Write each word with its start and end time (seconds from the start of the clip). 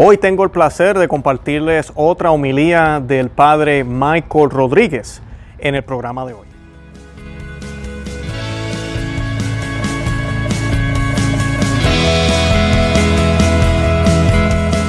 Hoy 0.00 0.16
tengo 0.16 0.44
el 0.44 0.50
placer 0.50 0.96
de 0.96 1.08
compartirles 1.08 1.90
otra 1.96 2.30
homilía 2.30 3.02
del 3.04 3.30
padre 3.30 3.82
Michael 3.82 4.48
Rodríguez 4.48 5.20
en 5.58 5.74
el 5.74 5.82
programa 5.82 6.24
de 6.24 6.34
hoy. 6.34 6.46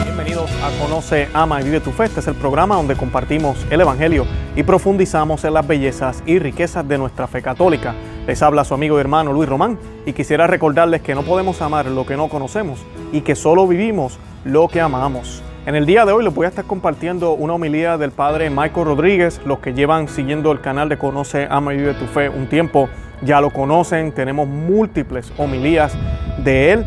Bienvenidos 0.03 0.51
a 0.61 0.79
Conoce, 0.79 1.27
Ama 1.33 1.59
y 1.61 1.63
Vive 1.63 1.79
tu 1.79 1.89
Fe. 1.89 2.03
Este 2.03 2.19
es 2.19 2.27
el 2.27 2.35
programa 2.35 2.75
donde 2.75 2.95
compartimos 2.95 3.65
el 3.71 3.81
Evangelio 3.81 4.27
y 4.55 4.61
profundizamos 4.61 5.43
en 5.43 5.55
las 5.55 5.65
bellezas 5.65 6.21
y 6.27 6.37
riquezas 6.37 6.87
de 6.87 6.99
nuestra 6.99 7.25
fe 7.25 7.41
católica. 7.41 7.95
Les 8.29 8.43
habla 8.43 8.63
su 8.63 8.75
amigo 8.75 8.95
y 8.95 9.01
hermano 9.01 9.33
Luis 9.33 9.49
Román 9.49 9.79
y 10.05 10.13
quisiera 10.13 10.45
recordarles 10.45 11.01
que 11.01 11.15
no 11.15 11.23
podemos 11.23 11.63
amar 11.63 11.87
lo 11.87 12.05
que 12.05 12.15
no 12.15 12.29
conocemos 12.29 12.77
y 13.11 13.21
que 13.21 13.33
solo 13.33 13.65
vivimos 13.65 14.19
lo 14.45 14.67
que 14.67 14.81
amamos. 14.81 15.41
En 15.65 15.73
el 15.73 15.87
día 15.87 16.05
de 16.05 16.11
hoy 16.11 16.23
les 16.23 16.31
voy 16.31 16.45
a 16.45 16.49
estar 16.49 16.65
compartiendo 16.65 17.31
una 17.31 17.53
homilía 17.53 17.97
del 17.97 18.11
padre 18.11 18.51
Michael 18.51 18.85
Rodríguez. 18.85 19.41
Los 19.45 19.57
que 19.57 19.73
llevan 19.73 20.07
siguiendo 20.07 20.51
el 20.51 20.61
canal 20.61 20.89
de 20.89 20.99
Conoce, 20.99 21.47
Ama 21.49 21.73
y 21.73 21.77
Vive 21.77 21.95
tu 21.95 22.05
Fe 22.05 22.29
un 22.29 22.45
tiempo 22.45 22.87
ya 23.23 23.41
lo 23.41 23.49
conocen. 23.49 24.11
Tenemos 24.11 24.47
múltiples 24.47 25.33
homilías 25.39 25.97
de 26.43 26.73
él 26.73 26.85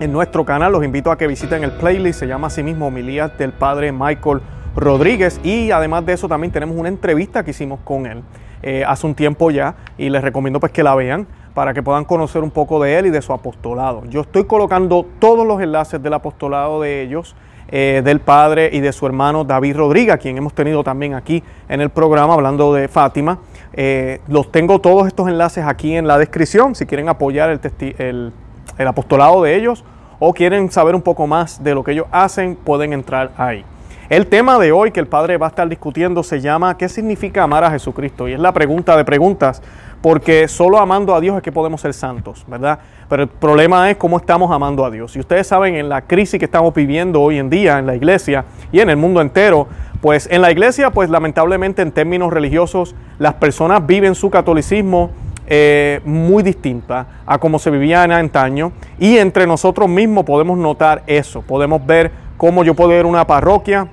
en 0.00 0.10
nuestro 0.10 0.44
canal. 0.44 0.72
Los 0.72 0.84
invito 0.84 1.12
a 1.12 1.16
que 1.16 1.28
visiten 1.28 1.62
el 1.62 1.70
playlist. 1.70 2.18
Se 2.18 2.26
llama 2.26 2.48
así 2.48 2.64
mismo 2.64 2.88
Homilías 2.88 3.38
del 3.38 3.52
padre 3.52 3.92
Michael 3.92 4.40
Rodríguez. 4.74 5.40
Y 5.44 5.70
además 5.70 6.04
de 6.04 6.14
eso 6.14 6.26
también 6.26 6.52
tenemos 6.52 6.76
una 6.76 6.88
entrevista 6.88 7.44
que 7.44 7.52
hicimos 7.52 7.78
con 7.84 8.06
él 8.06 8.24
eh, 8.66 8.82
hace 8.86 9.06
un 9.06 9.14
tiempo 9.14 9.50
ya. 9.50 9.74
Y 9.98 10.08
les 10.08 10.22
recomiendo 10.22 10.58
pues 10.58 10.72
que 10.72 10.82
la 10.82 10.94
vean 10.94 11.26
para 11.52 11.74
que 11.74 11.82
puedan 11.82 12.04
conocer 12.06 12.42
un 12.42 12.50
poco 12.50 12.82
de 12.82 12.98
él 12.98 13.06
y 13.06 13.10
de 13.10 13.20
su 13.20 13.32
apostolado. 13.32 14.04
Yo 14.06 14.22
estoy 14.22 14.44
colocando 14.44 15.06
todos 15.18 15.46
los 15.46 15.60
enlaces 15.60 16.02
del 16.02 16.14
apostolado 16.14 16.80
de 16.80 17.02
ellos, 17.02 17.36
eh, 17.68 18.00
del 18.02 18.20
padre 18.20 18.70
y 18.72 18.80
de 18.80 18.92
su 18.92 19.06
hermano 19.06 19.44
David 19.44 19.76
Rodríguez, 19.76 20.16
quien 20.16 20.38
hemos 20.38 20.54
tenido 20.54 20.82
también 20.82 21.12
aquí 21.12 21.42
en 21.68 21.82
el 21.82 21.90
programa 21.90 22.32
hablando 22.32 22.72
de 22.72 22.88
Fátima. 22.88 23.38
Eh, 23.74 24.20
los 24.28 24.50
tengo 24.50 24.80
todos 24.80 25.06
estos 25.06 25.28
enlaces 25.28 25.64
aquí 25.66 25.94
en 25.94 26.06
la 26.06 26.16
descripción 26.16 26.74
si 26.74 26.86
quieren 26.86 27.10
apoyar 27.10 27.50
el, 27.98 28.32
el 28.78 28.88
apostolado 28.88 29.42
de 29.42 29.56
ellos 29.56 29.84
o 30.18 30.32
quieren 30.32 30.70
saber 30.70 30.94
un 30.94 31.02
poco 31.02 31.26
más 31.26 31.62
de 31.62 31.74
lo 31.74 31.84
que 31.84 31.92
ellos 31.92 32.06
hacen, 32.10 32.56
pueden 32.56 32.94
entrar 32.94 33.32
ahí. 33.36 33.64
El 34.10 34.26
tema 34.26 34.58
de 34.58 34.70
hoy 34.70 34.90
que 34.90 35.00
el 35.00 35.06
Padre 35.06 35.38
va 35.38 35.46
a 35.46 35.48
estar 35.48 35.66
discutiendo 35.66 36.22
se 36.22 36.42
llama 36.42 36.76
¿qué 36.76 36.90
significa 36.90 37.42
amar 37.42 37.64
a 37.64 37.70
Jesucristo? 37.70 38.28
Y 38.28 38.34
es 38.34 38.38
la 38.38 38.52
pregunta 38.52 38.98
de 38.98 39.04
preguntas 39.04 39.62
porque 40.02 40.46
solo 40.46 40.78
amando 40.78 41.14
a 41.14 41.20
Dios 41.22 41.38
es 41.38 41.42
que 41.42 41.50
podemos 41.50 41.80
ser 41.80 41.94
santos, 41.94 42.44
¿verdad? 42.46 42.80
Pero 43.08 43.22
el 43.22 43.30
problema 43.30 43.90
es 43.90 43.96
cómo 43.96 44.18
estamos 44.18 44.52
amando 44.52 44.84
a 44.84 44.90
Dios. 44.90 45.16
Y 45.16 45.20
ustedes 45.20 45.46
saben, 45.46 45.74
en 45.76 45.88
la 45.88 46.02
crisis 46.02 46.38
que 46.38 46.44
estamos 46.44 46.74
viviendo 46.74 47.22
hoy 47.22 47.38
en 47.38 47.48
día 47.48 47.78
en 47.78 47.86
la 47.86 47.96
iglesia 47.96 48.44
y 48.70 48.80
en 48.80 48.90
el 48.90 48.98
mundo 48.98 49.22
entero, 49.22 49.68
pues 50.02 50.28
en 50.30 50.42
la 50.42 50.50
iglesia, 50.50 50.90
pues 50.90 51.08
lamentablemente 51.08 51.80
en 51.80 51.90
términos 51.90 52.30
religiosos, 52.30 52.94
las 53.18 53.32
personas 53.34 53.86
viven 53.86 54.14
su 54.14 54.28
catolicismo 54.28 55.12
eh, 55.46 56.02
muy 56.04 56.42
distinta 56.42 57.06
a 57.24 57.38
como 57.38 57.58
se 57.58 57.70
vivía 57.70 58.04
en 58.04 58.12
antaño 58.12 58.72
y 58.98 59.16
entre 59.16 59.46
nosotros 59.46 59.88
mismos 59.88 60.24
podemos 60.24 60.58
notar 60.58 61.02
eso, 61.06 61.40
podemos 61.40 61.84
ver 61.86 62.10
cómo 62.36 62.64
yo 62.64 62.74
puedo 62.74 62.92
ir 62.92 63.04
a 63.04 63.08
una 63.08 63.26
parroquia 63.26 63.88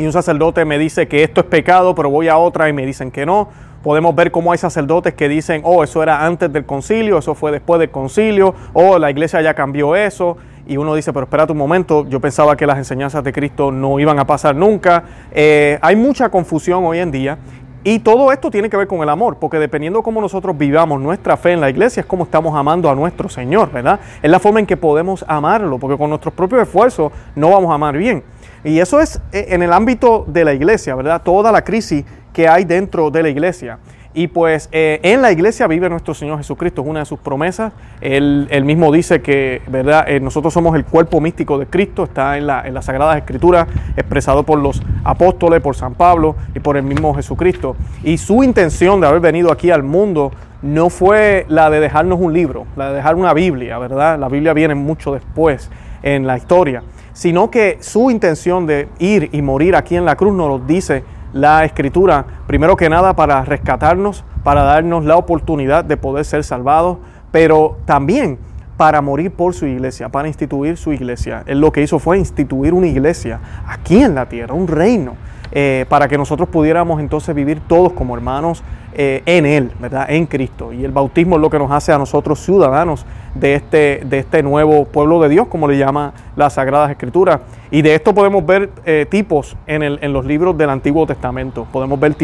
y 0.00 0.06
un 0.06 0.12
sacerdote 0.12 0.64
me 0.64 0.78
dice 0.78 1.08
que 1.08 1.22
esto 1.22 1.42
es 1.42 1.46
pecado, 1.46 1.94
pero 1.94 2.10
voy 2.10 2.28
a 2.28 2.38
otra 2.38 2.68
y 2.68 2.72
me 2.72 2.86
dicen 2.86 3.10
que 3.10 3.26
no, 3.26 3.48
Podemos 3.82 4.14
ver 4.14 4.30
cómo 4.30 4.52
hay 4.52 4.58
sacerdotes 4.58 5.14
que 5.14 5.26
dicen, 5.26 5.62
oh, 5.64 5.82
eso 5.82 6.02
era 6.02 6.26
antes 6.26 6.52
del 6.52 6.66
concilio, 6.66 7.16
eso 7.16 7.34
fue 7.34 7.50
después 7.50 7.80
del 7.80 7.90
concilio, 7.90 8.54
oh, 8.74 8.98
la 8.98 9.10
iglesia 9.10 9.40
ya 9.40 9.54
cambió 9.54 9.96
eso. 9.96 10.36
Y 10.66 10.76
uno 10.76 10.94
dice, 10.94 11.14
pero 11.14 11.24
espérate 11.24 11.52
un 11.52 11.58
momento, 11.58 12.06
yo 12.06 12.20
pensaba 12.20 12.56
que 12.56 12.66
las 12.66 12.76
enseñanzas 12.76 13.24
de 13.24 13.32
Cristo 13.32 13.72
no 13.72 13.98
iban 13.98 14.18
a 14.18 14.26
pasar 14.26 14.54
nunca. 14.54 15.04
Eh, 15.32 15.78
hay 15.80 15.96
mucha 15.96 16.28
confusión 16.28 16.84
hoy 16.84 16.98
en 16.98 17.10
día 17.10 17.38
y 17.82 18.00
todo 18.00 18.30
esto 18.30 18.50
tiene 18.50 18.68
que 18.68 18.76
ver 18.76 18.86
con 18.86 19.00
el 19.00 19.08
amor, 19.08 19.38
porque 19.40 19.58
dependiendo 19.58 20.02
cómo 20.02 20.20
nosotros 20.20 20.56
vivamos 20.58 21.00
nuestra 21.00 21.38
fe 21.38 21.52
en 21.52 21.62
la 21.62 21.70
iglesia, 21.70 22.02
es 22.02 22.06
como 22.06 22.24
estamos 22.24 22.54
amando 22.54 22.90
a 22.90 22.94
nuestro 22.94 23.30
Señor, 23.30 23.72
¿verdad? 23.72 23.98
Es 24.22 24.30
la 24.30 24.38
forma 24.38 24.60
en 24.60 24.66
que 24.66 24.76
podemos 24.76 25.24
amarlo, 25.26 25.78
porque 25.78 25.96
con 25.96 26.10
nuestros 26.10 26.34
propios 26.34 26.60
esfuerzos 26.60 27.10
no 27.34 27.48
vamos 27.48 27.70
a 27.70 27.74
amar 27.74 27.96
bien. 27.96 28.22
Y 28.64 28.78
eso 28.78 29.00
es 29.00 29.20
eh, 29.32 29.46
en 29.50 29.62
el 29.62 29.72
ámbito 29.72 30.24
de 30.28 30.44
la 30.44 30.52
iglesia, 30.52 30.94
¿verdad? 30.94 31.22
Toda 31.22 31.52
la 31.52 31.62
crisis 31.62 32.04
que 32.32 32.48
hay 32.48 32.64
dentro 32.64 33.10
de 33.10 33.22
la 33.22 33.28
iglesia. 33.28 33.78
Y 34.12 34.26
pues 34.26 34.68
eh, 34.72 34.98
en 35.04 35.22
la 35.22 35.30
iglesia 35.30 35.68
vive 35.68 35.88
nuestro 35.88 36.14
Señor 36.14 36.38
Jesucristo, 36.38 36.82
es 36.82 36.88
una 36.88 37.00
de 37.00 37.06
sus 37.06 37.20
promesas. 37.20 37.72
Él, 38.00 38.48
mismo 38.64 38.90
dice 38.90 39.22
que 39.22 39.62
¿verdad? 39.68 40.04
Eh, 40.08 40.18
nosotros 40.18 40.52
somos 40.52 40.74
el 40.74 40.84
cuerpo 40.84 41.20
místico 41.20 41.58
de 41.58 41.66
Cristo, 41.66 42.04
está 42.04 42.36
en 42.36 42.48
la, 42.48 42.66
en 42.66 42.74
las 42.74 42.86
Sagradas 42.86 43.16
Escrituras, 43.18 43.68
expresado 43.96 44.42
por 44.42 44.58
los 44.58 44.82
apóstoles, 45.04 45.60
por 45.60 45.76
San 45.76 45.94
Pablo 45.94 46.34
y 46.56 46.58
por 46.58 46.76
el 46.76 46.82
mismo 46.82 47.14
Jesucristo. 47.14 47.76
Y 48.02 48.18
su 48.18 48.42
intención 48.42 49.00
de 49.00 49.06
haber 49.06 49.20
venido 49.20 49.52
aquí 49.52 49.70
al 49.70 49.84
mundo 49.84 50.32
no 50.62 50.90
fue 50.90 51.46
la 51.48 51.70
de 51.70 51.78
dejarnos 51.78 52.18
un 52.20 52.32
libro, 52.32 52.66
la 52.76 52.90
de 52.90 52.96
dejar 52.96 53.14
una 53.14 53.32
Biblia, 53.32 53.78
¿verdad? 53.78 54.18
La 54.18 54.28
Biblia 54.28 54.52
viene 54.52 54.74
mucho 54.74 55.14
después 55.14 55.70
en 56.02 56.26
la 56.26 56.36
historia, 56.36 56.82
sino 57.12 57.50
que 57.50 57.78
su 57.80 58.10
intención 58.10 58.66
de 58.66 58.88
ir 58.98 59.30
y 59.32 59.42
morir 59.42 59.76
aquí 59.76 59.96
en 59.96 60.04
la 60.04 60.16
cruz 60.16 60.34
nos 60.34 60.48
lo 60.48 60.58
dice 60.58 61.04
la 61.32 61.64
escritura, 61.64 62.24
primero 62.46 62.76
que 62.76 62.88
nada 62.88 63.14
para 63.14 63.44
rescatarnos, 63.44 64.24
para 64.42 64.62
darnos 64.62 65.04
la 65.04 65.16
oportunidad 65.16 65.84
de 65.84 65.96
poder 65.96 66.24
ser 66.24 66.44
salvados, 66.44 66.98
pero 67.30 67.78
también 67.84 68.38
para 68.76 69.02
morir 69.02 69.30
por 69.30 69.54
su 69.54 69.66
iglesia, 69.66 70.08
para 70.08 70.26
instituir 70.26 70.76
su 70.76 70.92
iglesia. 70.92 71.42
Él 71.46 71.60
lo 71.60 71.70
que 71.70 71.82
hizo 71.82 71.98
fue 71.98 72.18
instituir 72.18 72.72
una 72.72 72.86
iglesia 72.86 73.40
aquí 73.66 74.02
en 74.02 74.14
la 74.14 74.28
tierra, 74.28 74.54
un 74.54 74.66
reino, 74.66 75.16
eh, 75.52 75.84
para 75.88 76.06
que 76.06 76.16
nosotros 76.16 76.48
pudiéramos 76.48 77.00
entonces 77.00 77.34
vivir 77.34 77.60
todos 77.66 77.92
como 77.92 78.14
hermanos 78.14 78.62
eh, 78.92 79.22
en 79.26 79.46
Él, 79.46 79.72
¿verdad? 79.80 80.06
En 80.08 80.26
Cristo. 80.26 80.72
Y 80.72 80.84
el 80.84 80.92
bautismo 80.92 81.36
es 81.36 81.42
lo 81.42 81.50
que 81.50 81.58
nos 81.58 81.72
hace 81.72 81.92
a 81.92 81.98
nosotros 81.98 82.38
ciudadanos 82.38 83.04
de 83.34 83.54
este, 83.54 84.02
de 84.04 84.18
este 84.18 84.44
nuevo 84.44 84.84
pueblo 84.84 85.20
de 85.20 85.28
Dios, 85.28 85.48
como 85.48 85.66
le 85.66 85.76
llama 85.76 86.12
las 86.36 86.52
Sagradas 86.54 86.92
Escrituras. 86.92 87.40
Y 87.72 87.82
de 87.82 87.96
esto 87.96 88.14
podemos 88.14 88.46
ver 88.46 88.70
eh, 88.84 89.06
tipos 89.10 89.56
en, 89.66 89.82
el, 89.82 89.98
en, 90.02 90.12
los 90.12 90.24
libros 90.24 90.56
del 90.56 90.70
Antiguo 90.70 91.04
Testamento. 91.04 91.66
Podemos 91.72 91.98
ver 91.98 92.14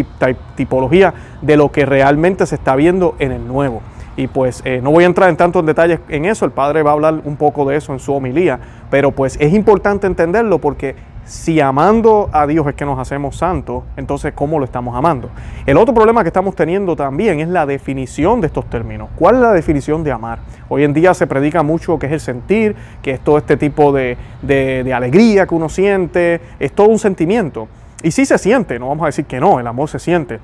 tipología 0.54 1.12
de 1.43 1.56
lo 1.56 1.72
que 1.72 1.84
realmente 1.84 2.47
se 2.47 2.54
está 2.54 2.76
viendo 2.76 3.16
en 3.19 3.32
el 3.32 3.47
Nuevo. 3.47 3.82
Y 4.16 4.28
pues 4.28 4.64
no 4.82 4.93
voy 4.93 5.04
a 5.04 5.08
entrar 5.08 5.28
en 5.28 5.37
tantos 5.37 5.66
detalles 5.66 6.00
en 6.08 6.25
eso, 6.25 6.47
el 6.47 6.50
Padre 6.50 6.82
va 6.82 6.88
a 6.88 6.94
hablar 6.94 7.20
un 7.25 7.37
poco 7.37 7.69
de 7.69 7.76
eso 7.76 7.93
en 7.93 7.98
su 7.98 8.14
homilía, 8.14 8.58
pero 8.88 9.10
pues 9.10 9.37
es 9.38 9.53
importante 9.53 10.06
entenderlo 10.06 10.58
porque 10.58 10.97
si 11.26 11.60
amando 11.60 12.31
a 12.32 12.47
Dios 12.47 12.66
es 12.69 12.75
que 12.75 12.84
nos 12.84 12.98
hacemos 12.98 13.37
santos, 13.37 13.82
entonces 13.97 14.32
¿cómo 14.32 14.59
lo 14.60 14.64
estamos 14.64 14.94
amando? 14.94 15.28
El 15.66 15.76
otro 15.76 15.92
problema 15.92 16.22
que 16.22 16.28
estamos 16.28 16.54
teniendo 16.54 16.94
también 16.94 17.41
es 17.41 17.48
la 17.48 17.66
definición 17.66 18.41
de 18.41 18.47
estos 18.47 18.64
términos. 18.70 19.09
¿Cuál 19.16 19.34
es 19.34 19.41
la 19.41 19.53
definición 19.53 20.04
de 20.04 20.12
amar? 20.12 20.38
Hoy 20.69 20.84
en 20.84 20.94
día 20.94 21.14
se 21.14 21.26
predica 21.26 21.64
mucho 21.64 21.98
que 21.98 22.06
es 22.06 22.12
el 22.12 22.20
sentir, 22.20 22.76
que 23.03 23.10
es 23.10 23.20
todo 23.20 23.38
este 23.38 23.56
tipo 23.56 23.92
de, 23.92 24.16
de 24.42 24.94
alegría 24.94 25.47
que 25.47 25.54
uno 25.54 25.69
siente, 25.69 26.41
es 26.60 26.72
todo 26.72 26.88
un 26.88 26.98
sentimiento. 26.98 27.66
Y 28.03 28.12
sí 28.12 28.25
se 28.25 28.38
siente, 28.38 28.78
no 28.78 28.88
vamos 28.88 29.03
a 29.03 29.06
decir 29.06 29.25
que 29.25 29.41
no, 29.41 29.58
el 29.58 29.66
amor 29.66 29.88
se 29.88 29.98
siente, 29.98 30.38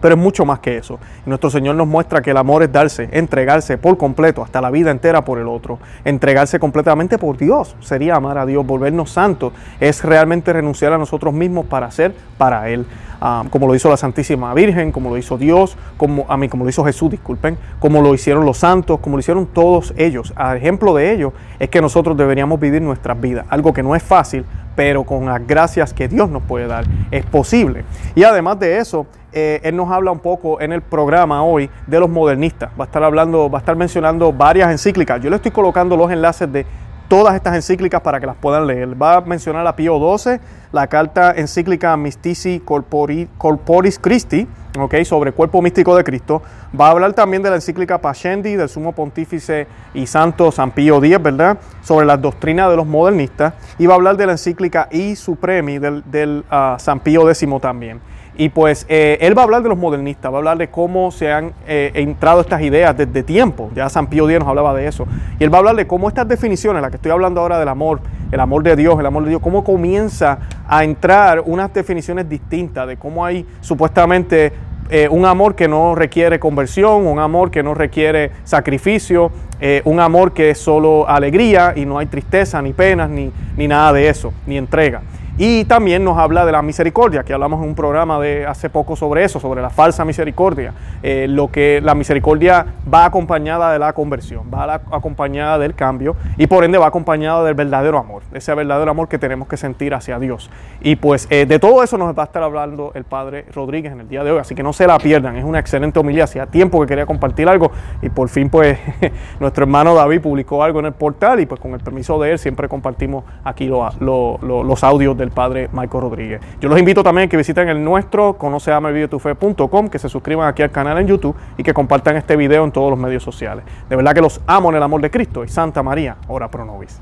pero 0.00 0.14
es 0.14 0.20
mucho 0.20 0.44
más 0.44 0.60
que 0.60 0.76
eso. 0.76 0.98
nuestro 1.26 1.50
Señor 1.50 1.76
nos 1.76 1.86
muestra 1.86 2.22
que 2.22 2.30
el 2.30 2.36
amor 2.36 2.62
es 2.62 2.72
darse, 2.72 3.08
entregarse 3.12 3.78
por 3.78 3.96
completo, 3.96 4.42
hasta 4.42 4.60
la 4.60 4.70
vida 4.70 4.90
entera 4.90 5.24
por 5.24 5.38
el 5.38 5.48
otro. 5.48 5.78
Entregarse 6.04 6.58
completamente 6.58 7.18
por 7.18 7.36
Dios 7.36 7.76
sería 7.80 8.16
amar 8.16 8.38
a 8.38 8.46
Dios, 8.46 8.66
volvernos 8.66 9.10
santos. 9.10 9.52
Es 9.80 10.04
realmente 10.04 10.52
renunciar 10.52 10.92
a 10.92 10.98
nosotros 10.98 11.34
mismos 11.34 11.66
para 11.66 11.90
ser 11.90 12.14
para 12.38 12.68
Él. 12.68 12.86
Ah, 13.22 13.44
como 13.50 13.66
lo 13.66 13.74
hizo 13.74 13.90
la 13.90 13.98
Santísima 13.98 14.54
Virgen, 14.54 14.92
como 14.92 15.10
lo 15.10 15.18
hizo 15.18 15.36
Dios, 15.36 15.76
como, 15.98 16.24
a 16.28 16.38
mí, 16.38 16.48
como 16.48 16.64
lo 16.64 16.70
hizo 16.70 16.82
Jesús, 16.84 17.10
disculpen, 17.10 17.58
como 17.78 18.00
lo 18.00 18.14
hicieron 18.14 18.46
los 18.46 18.56
santos, 18.56 19.00
como 19.00 19.16
lo 19.16 19.20
hicieron 19.20 19.46
todos 19.46 19.92
ellos. 19.98 20.32
A 20.36 20.56
ejemplo 20.56 20.94
de 20.94 21.12
ello 21.12 21.34
es 21.58 21.68
que 21.68 21.82
nosotros 21.82 22.16
deberíamos 22.16 22.58
vivir 22.58 22.80
nuestras 22.80 23.20
vidas, 23.20 23.44
algo 23.50 23.74
que 23.74 23.82
no 23.82 23.94
es 23.94 24.02
fácil, 24.02 24.46
pero 24.74 25.04
con 25.04 25.26
las 25.26 25.46
gracias 25.46 25.92
que 25.92 26.08
Dios 26.08 26.30
nos 26.30 26.42
puede 26.44 26.66
dar 26.66 26.86
es 27.10 27.26
posible. 27.26 27.84
Y 28.14 28.22
además 28.22 28.58
de 28.58 28.78
eso, 28.78 29.06
eh, 29.32 29.60
él 29.62 29.76
nos 29.76 29.90
habla 29.90 30.10
un 30.10 30.18
poco 30.18 30.60
en 30.60 30.72
el 30.72 30.82
programa 30.82 31.42
hoy 31.42 31.70
de 31.86 32.00
los 32.00 32.08
modernistas. 32.08 32.70
Va 32.78 32.84
a 32.84 32.86
estar 32.86 33.02
hablando, 33.02 33.50
va 33.50 33.58
a 33.58 33.60
estar 33.60 33.76
mencionando 33.76 34.32
varias 34.32 34.70
encíclicas. 34.70 35.20
Yo 35.22 35.30
le 35.30 35.36
estoy 35.36 35.50
colocando 35.50 35.96
los 35.96 36.10
enlaces 36.10 36.50
de 36.52 36.66
todas 37.10 37.34
estas 37.34 37.56
encíclicas 37.56 38.00
para 38.02 38.20
que 38.20 38.26
las 38.26 38.36
puedan 38.36 38.68
leer. 38.68 39.00
Va 39.00 39.16
a 39.16 39.20
mencionar 39.20 39.66
a 39.66 39.74
Pío 39.74 39.98
XII, 39.98 40.38
la 40.70 40.86
carta 40.86 41.32
encíclica 41.32 41.96
Mystici 41.96 42.60
Corporis 42.60 43.98
Christi, 43.98 44.46
okay, 44.78 45.04
sobre 45.04 45.32
cuerpo 45.32 45.60
místico 45.60 45.96
de 45.96 46.04
Cristo. 46.04 46.40
Va 46.78 46.86
a 46.86 46.90
hablar 46.92 47.12
también 47.12 47.42
de 47.42 47.50
la 47.50 47.56
encíclica 47.56 47.98
Pascendi 47.98 48.54
del 48.54 48.68
sumo 48.68 48.92
pontífice 48.92 49.66
y 49.92 50.06
santo 50.06 50.52
San 50.52 50.70
Pío 50.70 50.98
X, 51.02 51.20
¿verdad? 51.20 51.58
Sobre 51.82 52.06
las 52.06 52.22
doctrinas 52.22 52.70
de 52.70 52.76
los 52.76 52.86
modernistas. 52.86 53.54
Y 53.76 53.86
va 53.86 53.94
a 53.94 53.96
hablar 53.96 54.16
de 54.16 54.26
la 54.26 54.32
encíclica 54.32 54.86
I 54.92 55.16
Supremi 55.16 55.80
del, 55.80 56.44
ah, 56.48 56.76
San 56.78 57.00
Pío 57.00 57.28
X 57.28 57.44
también. 57.60 58.00
Y 58.36 58.48
pues 58.48 58.86
eh, 58.88 59.18
él 59.20 59.36
va 59.36 59.42
a 59.42 59.44
hablar 59.44 59.62
de 59.62 59.68
los 59.68 59.78
modernistas, 59.78 60.32
va 60.32 60.36
a 60.36 60.38
hablar 60.38 60.58
de 60.58 60.68
cómo 60.68 61.10
se 61.10 61.32
han 61.32 61.52
eh, 61.66 61.90
entrado 61.94 62.40
estas 62.40 62.62
ideas 62.62 62.96
desde 62.96 63.22
tiempo. 63.22 63.70
Ya 63.74 63.88
San 63.88 64.06
Pío 64.06 64.28
X 64.28 64.40
nos 64.40 64.48
hablaba 64.48 64.74
de 64.74 64.86
eso. 64.86 65.06
Y 65.38 65.44
él 65.44 65.52
va 65.52 65.58
a 65.58 65.60
hablar 65.60 65.76
de 65.76 65.86
cómo 65.86 66.08
estas 66.08 66.26
definiciones, 66.26 66.80
la 66.80 66.90
que 66.90 66.96
estoy 66.96 67.10
hablando 67.12 67.40
ahora 67.40 67.58
del 67.58 67.68
amor, 67.68 68.00
el 68.32 68.40
amor 68.40 68.62
de 68.62 68.76
Dios, 68.76 68.98
el 68.98 69.06
amor 69.06 69.24
de 69.24 69.30
Dios, 69.30 69.42
cómo 69.42 69.64
comienza 69.64 70.38
a 70.66 70.84
entrar 70.84 71.42
unas 71.44 71.72
definiciones 71.74 72.28
distintas 72.28 72.86
de 72.86 72.96
cómo 72.96 73.24
hay 73.24 73.44
supuestamente 73.60 74.52
eh, 74.92 75.08
un 75.08 75.24
amor 75.24 75.54
que 75.54 75.68
no 75.68 75.94
requiere 75.94 76.40
conversión, 76.40 77.06
un 77.06 77.20
amor 77.20 77.52
que 77.52 77.62
no 77.62 77.74
requiere 77.74 78.32
sacrificio, 78.42 79.30
eh, 79.60 79.82
un 79.84 80.00
amor 80.00 80.32
que 80.32 80.50
es 80.50 80.58
solo 80.58 81.08
alegría 81.08 81.74
y 81.76 81.86
no 81.86 81.98
hay 81.98 82.06
tristeza, 82.06 82.60
ni 82.60 82.72
penas, 82.72 83.08
ni, 83.08 83.30
ni 83.56 83.68
nada 83.68 83.92
de 83.92 84.08
eso, 84.08 84.32
ni 84.46 84.56
entrega. 84.56 85.02
Y 85.42 85.64
también 85.64 86.04
nos 86.04 86.18
habla 86.18 86.44
de 86.44 86.52
la 86.52 86.60
misericordia, 86.60 87.22
que 87.22 87.32
hablamos 87.32 87.62
en 87.62 87.70
un 87.70 87.74
programa 87.74 88.20
de 88.20 88.44
hace 88.44 88.68
poco 88.68 88.94
sobre 88.94 89.24
eso, 89.24 89.40
sobre 89.40 89.62
la 89.62 89.70
falsa 89.70 90.04
misericordia. 90.04 90.74
Eh, 91.02 91.28
lo 91.30 91.50
que 91.50 91.80
la 91.82 91.94
misericordia 91.94 92.66
va 92.92 93.06
acompañada 93.06 93.72
de 93.72 93.78
la 93.78 93.94
conversión, 93.94 94.50
va 94.52 94.82
acompañada 94.92 95.58
del 95.58 95.74
cambio 95.74 96.14
y 96.36 96.46
por 96.46 96.62
ende 96.62 96.76
va 96.76 96.88
acompañada 96.88 97.42
del 97.42 97.54
verdadero 97.54 97.96
amor, 97.96 98.22
ese 98.34 98.54
verdadero 98.54 98.90
amor 98.90 99.08
que 99.08 99.16
tenemos 99.16 99.48
que 99.48 99.56
sentir 99.56 99.94
hacia 99.94 100.18
Dios. 100.18 100.50
Y 100.82 100.96
pues 100.96 101.26
eh, 101.30 101.46
de 101.46 101.58
todo 101.58 101.82
eso 101.82 101.96
nos 101.96 102.14
va 102.14 102.24
a 102.24 102.26
estar 102.26 102.42
hablando 102.42 102.92
el 102.94 103.04
Padre 103.04 103.46
Rodríguez 103.54 103.94
en 103.94 104.00
el 104.00 104.10
día 104.10 104.22
de 104.22 104.32
hoy, 104.32 104.40
así 104.40 104.54
que 104.54 104.62
no 104.62 104.74
se 104.74 104.86
la 104.86 104.98
pierdan, 104.98 105.36
es 105.36 105.44
una 105.46 105.58
excelente 105.58 105.98
homilía, 105.98 106.24
hacía 106.24 106.44
tiempo 106.48 106.82
que 106.82 106.86
quería 106.86 107.06
compartir 107.06 107.48
algo 107.48 107.72
y 108.02 108.10
por 108.10 108.28
fin 108.28 108.50
pues 108.50 108.78
nuestro 109.40 109.64
hermano 109.64 109.94
David 109.94 110.20
publicó 110.20 110.62
algo 110.62 110.80
en 110.80 110.84
el 110.84 110.92
portal 110.92 111.40
y 111.40 111.46
pues 111.46 111.62
con 111.62 111.72
el 111.72 111.80
permiso 111.80 112.20
de 112.20 112.32
él 112.32 112.38
siempre 112.38 112.68
compartimos 112.68 113.24
aquí 113.42 113.68
los 113.68 114.84
audios 114.84 115.16
del 115.16 115.29
Padre 115.30 115.68
Michael 115.72 116.02
Rodríguez. 116.02 116.40
Yo 116.60 116.68
los 116.68 116.78
invito 116.78 117.02
también 117.02 117.26
a 117.26 117.28
que 117.30 117.36
visiten 117.36 117.68
el 117.68 117.82
nuestro, 117.82 118.34
conoceamevidetufe.com, 118.36 119.88
que 119.88 119.98
se 119.98 120.08
suscriban 120.08 120.48
aquí 120.48 120.62
al 120.62 120.70
canal 120.70 120.98
en 120.98 121.06
YouTube 121.06 121.36
y 121.56 121.62
que 121.62 121.72
compartan 121.72 122.16
este 122.16 122.36
video 122.36 122.64
en 122.64 122.72
todos 122.72 122.90
los 122.90 122.98
medios 122.98 123.22
sociales. 123.22 123.64
De 123.88 123.96
verdad 123.96 124.14
que 124.14 124.20
los 124.20 124.40
amo 124.46 124.70
en 124.70 124.76
el 124.76 124.82
amor 124.82 125.00
de 125.00 125.10
Cristo 125.10 125.44
y 125.44 125.48
Santa 125.48 125.82
María, 125.82 126.16
ora 126.28 126.50
pro 126.50 126.64
nobis. 126.64 127.00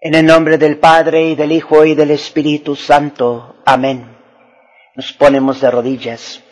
En 0.00 0.14
el 0.14 0.24
nombre 0.24 0.56
del 0.56 0.78
Padre 0.78 1.28
y 1.28 1.34
del 1.34 1.52
Hijo 1.52 1.84
y 1.84 1.94
del 1.94 2.10
Espíritu 2.10 2.74
Santo. 2.74 3.56
Amén. 3.66 4.16
Nos 4.96 5.12
ponemos 5.12 5.60
de 5.60 5.70
rodillas. 5.70 6.42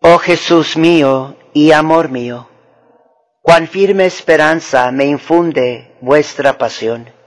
Oh 0.00 0.18
Jesús 0.18 0.76
mío 0.76 1.36
y 1.52 1.72
amor 1.72 2.08
mío, 2.08 2.48
cuán 3.42 3.68
firme 3.68 4.06
esperanza 4.06 4.90
me 4.92 5.04
infunde 5.04 5.94
vuestra 6.00 6.56
pasión 6.56 7.19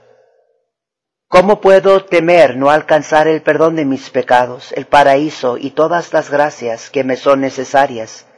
¿Cómo 1.34 1.60
puedo 1.60 2.04
temer 2.04 2.56
no 2.56 2.70
alcanzar 2.70 3.26
el 3.26 3.42
perdón 3.42 3.74
de 3.74 3.84
mis 3.84 4.08
pecados, 4.08 4.70
el 4.70 4.86
paraíso 4.86 5.56
y 5.58 5.70
todas 5.70 6.12
las 6.12 6.30
gracias 6.30 6.90
que 6.90 7.02
me 7.02 7.16
son 7.16 7.40
necesarias, 7.40 8.28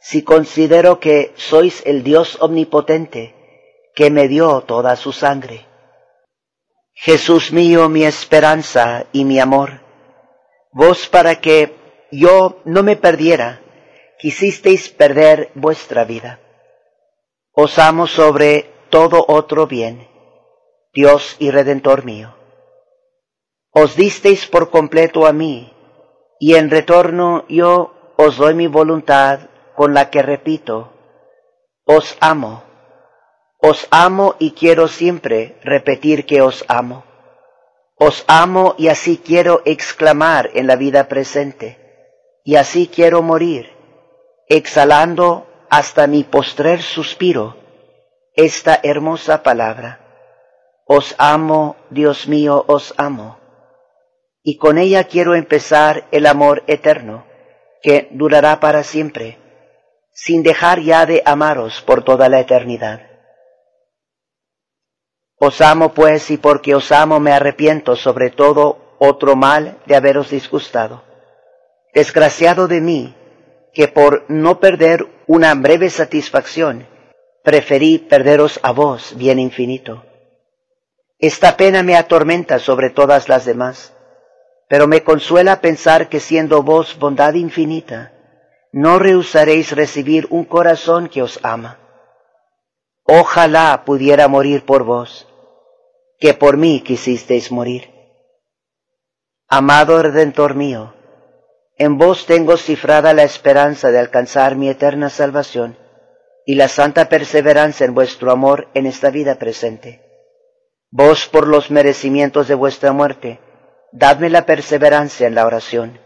si 0.00 0.22
considero 0.22 1.00
que 1.00 1.32
sois 1.34 1.82
el 1.84 2.04
Dios 2.04 2.38
omnipotente, 2.40 3.34
que 3.96 4.08
me 4.08 4.28
dio 4.28 4.60
toda 4.60 4.94
su 4.94 5.10
sangre? 5.10 5.66
Jesús 6.92 7.52
mío, 7.52 7.88
mi 7.88 8.04
esperanza 8.04 9.06
y 9.10 9.24
mi 9.24 9.40
amor, 9.40 9.80
vos 10.70 11.08
para 11.08 11.40
que 11.40 11.74
yo 12.12 12.62
no 12.64 12.84
me 12.84 12.94
perdiera, 12.94 13.62
quisisteis 14.20 14.90
perder 14.90 15.50
vuestra 15.56 16.04
vida. 16.04 16.38
Os 17.50 17.80
amo 17.80 18.06
sobre 18.06 18.70
todo 18.90 19.24
otro 19.26 19.66
bien, 19.66 20.06
Dios 20.92 21.34
y 21.40 21.50
Redentor 21.50 22.04
mío 22.04 22.43
os 23.74 23.96
disteis 23.96 24.46
por 24.46 24.70
completo 24.70 25.26
a 25.26 25.32
mí, 25.32 25.74
y 26.38 26.54
en 26.54 26.70
retorno 26.70 27.44
yo 27.48 27.92
os 28.16 28.36
doy 28.36 28.54
mi 28.54 28.68
voluntad 28.68 29.50
con 29.74 29.94
la 29.94 30.10
que 30.10 30.22
repito, 30.22 30.92
os 31.84 32.16
amo, 32.20 32.62
os 33.58 33.88
amo 33.90 34.36
y 34.38 34.52
quiero 34.52 34.86
siempre 34.86 35.58
repetir 35.62 36.24
que 36.24 36.40
os 36.40 36.64
amo. 36.68 37.04
Os 37.96 38.24
amo 38.28 38.74
y 38.78 38.88
así 38.88 39.18
quiero 39.18 39.62
exclamar 39.64 40.50
en 40.54 40.66
la 40.68 40.76
vida 40.76 41.08
presente, 41.08 41.78
y 42.44 42.54
así 42.56 42.86
quiero 42.86 43.22
morir, 43.22 43.72
exhalando 44.48 45.48
hasta 45.68 46.06
mi 46.06 46.22
postrer 46.22 46.80
suspiro 46.80 47.56
esta 48.36 48.78
hermosa 48.82 49.42
palabra. 49.42 50.00
Os 50.86 51.16
amo, 51.18 51.76
Dios 51.90 52.28
mío, 52.28 52.64
os 52.68 52.94
amo 52.98 53.43
y 54.46 54.58
con 54.58 54.76
ella 54.76 55.04
quiero 55.04 55.34
empezar 55.34 56.06
el 56.12 56.26
amor 56.26 56.64
eterno, 56.66 57.24
que 57.82 58.08
durará 58.12 58.60
para 58.60 58.84
siempre, 58.84 59.38
sin 60.12 60.42
dejar 60.42 60.80
ya 60.80 61.06
de 61.06 61.22
amaros 61.24 61.80
por 61.80 62.04
toda 62.04 62.28
la 62.28 62.40
eternidad. 62.40 63.00
Os 65.38 65.62
amo 65.62 65.94
pues 65.94 66.30
y 66.30 66.36
porque 66.36 66.74
os 66.74 66.92
amo 66.92 67.20
me 67.20 67.32
arrepiento 67.32 67.96
sobre 67.96 68.30
todo 68.30 68.96
otro 68.98 69.34
mal 69.34 69.78
de 69.86 69.96
haberos 69.96 70.28
disgustado. 70.28 71.02
Desgraciado 71.94 72.68
de 72.68 72.82
mí, 72.82 73.14
que 73.72 73.88
por 73.88 74.26
no 74.28 74.60
perder 74.60 75.06
una 75.26 75.54
breve 75.54 75.88
satisfacción, 75.88 76.86
preferí 77.42 77.98
perderos 77.98 78.60
a 78.62 78.72
vos, 78.72 79.14
bien 79.16 79.38
infinito. 79.38 80.04
Esta 81.18 81.56
pena 81.56 81.82
me 81.82 81.96
atormenta 81.96 82.58
sobre 82.58 82.90
todas 82.90 83.30
las 83.30 83.46
demás 83.46 83.93
pero 84.68 84.86
me 84.86 85.02
consuela 85.02 85.60
pensar 85.60 86.08
que 86.08 86.20
siendo 86.20 86.62
vos 86.62 86.98
bondad 86.98 87.34
infinita, 87.34 88.12
no 88.72 88.98
rehusaréis 88.98 89.70
recibir 89.72 90.26
un 90.30 90.44
corazón 90.44 91.08
que 91.08 91.22
os 91.22 91.38
ama. 91.42 91.78
Ojalá 93.04 93.84
pudiera 93.84 94.28
morir 94.28 94.64
por 94.64 94.84
vos, 94.84 95.28
que 96.18 96.34
por 96.34 96.56
mí 96.56 96.80
quisisteis 96.80 97.52
morir. 97.52 97.90
Amado 99.48 100.02
Redentor 100.02 100.54
mío, 100.54 100.94
en 101.76 101.98
vos 101.98 102.26
tengo 102.26 102.56
cifrada 102.56 103.12
la 103.12 103.24
esperanza 103.24 103.90
de 103.90 103.98
alcanzar 103.98 104.56
mi 104.56 104.68
eterna 104.68 105.10
salvación 105.10 105.76
y 106.46 106.54
la 106.54 106.68
santa 106.68 107.08
perseverancia 107.08 107.84
en 107.84 107.94
vuestro 107.94 108.30
amor 108.30 108.68
en 108.74 108.86
esta 108.86 109.10
vida 109.10 109.38
presente. 109.38 110.02
Vos 110.90 111.26
por 111.26 111.48
los 111.48 111.70
merecimientos 111.70 112.48
de 112.48 112.54
vuestra 112.54 112.92
muerte, 112.92 113.40
dadme 113.94 114.28
la 114.28 114.44
perseverancia 114.44 115.28
en 115.28 115.36
la 115.36 115.46
oración. 115.46 116.00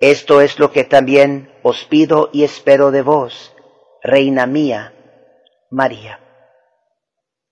Esto 0.00 0.40
es 0.40 0.58
lo 0.58 0.72
que 0.72 0.84
también 0.84 1.52
os 1.62 1.84
pido 1.84 2.30
y 2.32 2.42
espero 2.42 2.90
de 2.90 3.02
vos, 3.02 3.54
Reina 4.02 4.46
mía, 4.46 4.92
María. 5.70 6.18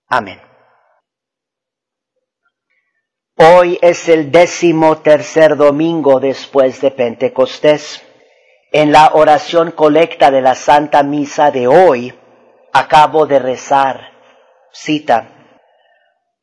Amén. 0.07 0.41
Hoy 3.35 3.79
es 3.81 4.09
el 4.09 4.31
décimo 4.31 4.97
tercer 4.97 5.55
domingo 5.55 6.19
después 6.19 6.81
de 6.81 6.91
Pentecostés. 6.91 8.03
En 8.71 8.91
la 8.91 9.11
oración 9.13 9.71
colecta 9.71 10.31
de 10.31 10.41
la 10.41 10.55
Santa 10.55 11.01
Misa 11.03 11.49
de 11.49 11.67
hoy, 11.67 12.13
acabo 12.73 13.25
de 13.25 13.39
rezar, 13.39 14.11
cita, 14.71 15.29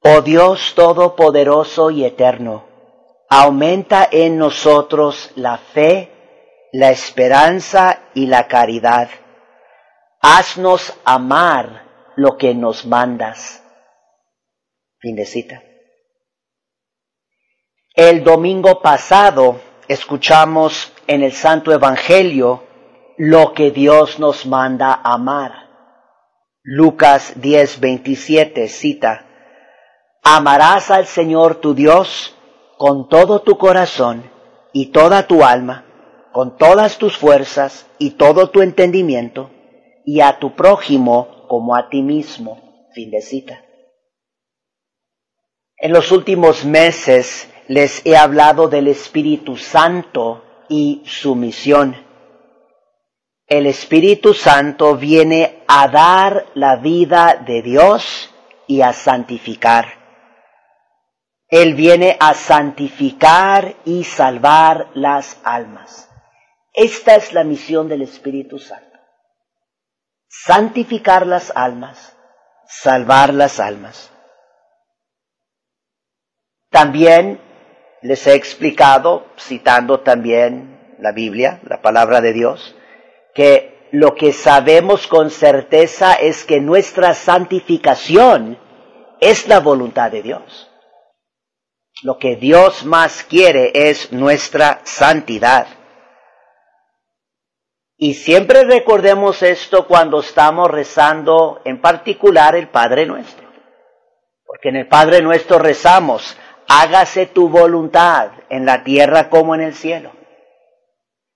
Oh 0.00 0.22
Dios 0.22 0.74
Todopoderoso 0.74 1.90
y 1.90 2.04
Eterno, 2.04 2.65
aumenta 3.28 4.08
en 4.10 4.38
nosotros 4.38 5.32
la 5.34 5.58
fe, 5.58 6.10
la 6.72 6.90
esperanza 6.90 8.02
y 8.14 8.26
la 8.26 8.46
caridad. 8.46 9.08
Haznos 10.20 10.92
amar 11.04 12.12
lo 12.16 12.36
que 12.36 12.54
nos 12.54 12.86
mandas. 12.86 13.62
Fin 14.98 15.16
de 15.16 15.26
cita. 15.26 15.62
El 17.94 18.24
domingo 18.24 18.82
pasado 18.82 19.60
escuchamos 19.88 20.92
en 21.06 21.22
el 21.22 21.32
Santo 21.32 21.72
Evangelio 21.72 22.64
lo 23.16 23.54
que 23.54 23.70
Dios 23.70 24.18
nos 24.18 24.46
manda 24.46 25.00
amar. 25.02 25.66
Lucas 26.62 27.34
10, 27.36 27.80
27 27.80 28.68
cita, 28.68 29.24
Amarás 30.22 30.90
al 30.90 31.06
Señor 31.06 31.60
tu 31.60 31.72
Dios 31.72 32.35
con 32.76 33.08
todo 33.08 33.40
tu 33.40 33.56
corazón 33.58 34.30
y 34.72 34.86
toda 34.86 35.26
tu 35.26 35.44
alma, 35.44 35.84
con 36.32 36.56
todas 36.56 36.98
tus 36.98 37.16
fuerzas 37.16 37.86
y 37.98 38.12
todo 38.12 38.50
tu 38.50 38.60
entendimiento, 38.60 39.50
y 40.04 40.20
a 40.20 40.38
tu 40.38 40.54
prójimo 40.54 41.46
como 41.48 41.74
a 41.74 41.88
ti 41.88 42.02
mismo. 42.02 42.88
Fin 42.94 43.10
de 43.10 43.20
cita. 43.20 43.62
En 45.78 45.92
los 45.92 46.12
últimos 46.12 46.64
meses 46.64 47.50
les 47.68 48.04
he 48.06 48.16
hablado 48.16 48.68
del 48.68 48.88
Espíritu 48.88 49.56
Santo 49.56 50.42
y 50.68 51.02
su 51.04 51.34
misión. 51.34 51.96
El 53.46 53.66
Espíritu 53.66 54.34
Santo 54.34 54.96
viene 54.96 55.62
a 55.68 55.88
dar 55.88 56.46
la 56.54 56.76
vida 56.76 57.42
de 57.46 57.62
Dios 57.62 58.30
y 58.66 58.80
a 58.80 58.92
santificar. 58.92 59.95
Él 61.48 61.74
viene 61.74 62.16
a 62.18 62.34
santificar 62.34 63.76
y 63.84 64.04
salvar 64.04 64.88
las 64.94 65.38
almas. 65.44 66.10
Esta 66.72 67.14
es 67.14 67.32
la 67.32 67.44
misión 67.44 67.88
del 67.88 68.02
Espíritu 68.02 68.58
Santo. 68.58 68.98
Santificar 70.28 71.26
las 71.26 71.52
almas, 71.54 72.16
salvar 72.66 73.32
las 73.32 73.60
almas. 73.60 74.10
También 76.70 77.40
les 78.02 78.26
he 78.26 78.34
explicado, 78.34 79.26
citando 79.38 80.00
también 80.00 80.96
la 80.98 81.12
Biblia, 81.12 81.60
la 81.62 81.80
palabra 81.80 82.20
de 82.20 82.32
Dios, 82.32 82.76
que 83.34 83.88
lo 83.92 84.14
que 84.14 84.32
sabemos 84.32 85.06
con 85.06 85.30
certeza 85.30 86.14
es 86.14 86.44
que 86.44 86.60
nuestra 86.60 87.14
santificación 87.14 88.58
es 89.20 89.48
la 89.48 89.60
voluntad 89.60 90.10
de 90.10 90.22
Dios. 90.22 90.70
Lo 92.02 92.18
que 92.18 92.36
Dios 92.36 92.84
más 92.84 93.22
quiere 93.24 93.72
es 93.74 94.12
nuestra 94.12 94.80
santidad. 94.84 95.66
Y 97.96 98.14
siempre 98.14 98.64
recordemos 98.64 99.42
esto 99.42 99.86
cuando 99.86 100.20
estamos 100.20 100.70
rezando 100.70 101.62
en 101.64 101.80
particular 101.80 102.54
el 102.54 102.68
Padre 102.68 103.06
Nuestro. 103.06 103.48
Porque 104.44 104.68
en 104.68 104.76
el 104.76 104.88
Padre 104.88 105.22
Nuestro 105.22 105.58
rezamos, 105.58 106.36
hágase 106.68 107.26
tu 107.26 107.48
voluntad 107.48 108.32
en 108.50 108.66
la 108.66 108.84
tierra 108.84 109.30
como 109.30 109.54
en 109.54 109.62
el 109.62 109.74
cielo. 109.74 110.12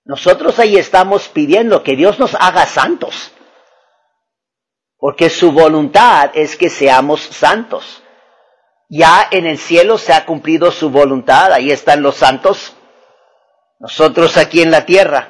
Nosotros 0.03 0.59
ahí 0.59 0.77
estamos 0.77 1.27
pidiendo 1.29 1.81
que 1.81 1.95
Dios 1.95 2.19
nos 2.19 2.35
haga 2.35 2.67
santos. 2.67 3.33
Porque 4.97 5.31
su 5.31 5.51
voluntad 5.51 6.29
es 6.35 6.55
que 6.55 6.69
seamos 6.69 7.21
santos. 7.21 8.00
Ya 8.93 9.25
en 9.31 9.45
el 9.45 9.57
cielo 9.57 9.97
se 9.97 10.11
ha 10.11 10.25
cumplido 10.25 10.69
su 10.69 10.89
voluntad, 10.89 11.53
ahí 11.53 11.71
están 11.71 12.01
los 12.01 12.17
santos. 12.17 12.75
Nosotros 13.79 14.35
aquí 14.35 14.61
en 14.61 14.69
la 14.69 14.85
tierra 14.85 15.29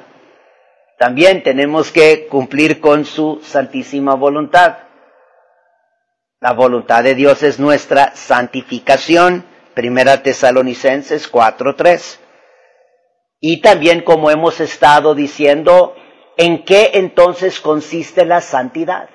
también 0.98 1.44
tenemos 1.44 1.92
que 1.92 2.26
cumplir 2.26 2.80
con 2.80 3.04
su 3.04 3.40
santísima 3.44 4.16
voluntad. 4.16 4.78
La 6.40 6.54
voluntad 6.54 7.04
de 7.04 7.14
Dios 7.14 7.44
es 7.44 7.60
nuestra 7.60 8.16
santificación, 8.16 9.46
Primera 9.74 10.24
Tesalonicenses 10.24 11.30
4:3. 11.30 12.18
Y 13.38 13.60
también 13.60 14.02
como 14.02 14.32
hemos 14.32 14.58
estado 14.58 15.14
diciendo, 15.14 15.94
¿en 16.36 16.64
qué 16.64 16.90
entonces 16.94 17.60
consiste 17.60 18.24
la 18.24 18.40
santidad? 18.40 19.08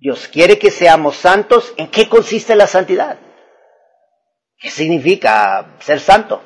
Dios 0.00 0.28
quiere 0.28 0.58
que 0.58 0.70
seamos 0.70 1.16
santos, 1.16 1.74
¿en 1.76 1.88
qué 1.88 2.08
consiste 2.08 2.56
la 2.56 2.66
santidad? 2.66 3.18
¿Qué 4.58 4.70
significa 4.70 5.76
ser 5.80 6.00
santo? 6.00 6.42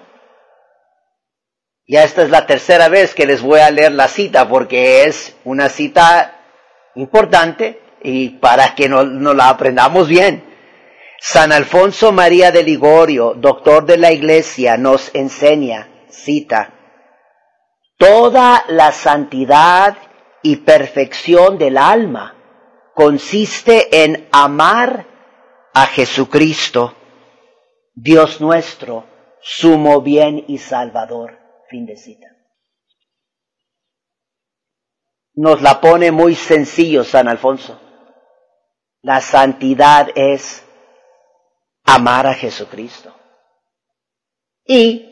Ya 1.86 2.02
esta 2.02 2.22
es 2.22 2.30
la 2.30 2.46
tercera 2.46 2.88
vez 2.88 3.14
que 3.14 3.26
les 3.26 3.42
voy 3.42 3.60
a 3.60 3.70
leer 3.70 3.92
la 3.92 4.08
cita 4.08 4.48
porque 4.48 5.04
es 5.04 5.36
una 5.44 5.68
cita 5.68 6.40
importante 6.96 7.80
y 8.02 8.30
para 8.30 8.74
que 8.74 8.88
nos, 8.88 9.06
la 9.06 9.48
aprendamos 9.50 10.08
bien. 10.08 10.44
San 11.20 11.52
Alfonso 11.52 12.10
María 12.10 12.50
de 12.50 12.64
Ligorio, 12.64 13.34
doctor 13.34 13.86
de 13.86 13.98
la 13.98 14.10
Iglesia, 14.10 14.76
nos 14.76 15.14
enseña, 15.14 16.06
cita, 16.08 16.74
toda 17.98 18.64
la 18.66 18.90
santidad 18.90 19.96
y 20.42 20.56
perfección 20.56 21.56
del 21.56 21.78
alma 21.78 22.33
consiste 22.94 24.04
en 24.04 24.28
amar 24.32 25.06
a 25.74 25.86
Jesucristo, 25.86 26.94
Dios 27.94 28.40
nuestro, 28.40 29.06
sumo 29.40 30.00
bien 30.00 30.44
y 30.48 30.58
salvador. 30.58 31.38
Fin 31.68 31.86
de 31.86 31.96
cita. 31.96 32.26
Nos 35.34 35.62
la 35.62 35.80
pone 35.80 36.12
muy 36.12 36.34
sencillo 36.34 37.02
San 37.02 37.28
Alfonso. 37.28 37.80
La 39.02 39.20
santidad 39.20 40.08
es 40.14 40.64
amar 41.84 42.26
a 42.26 42.34
Jesucristo. 42.34 43.14
Y 44.64 45.10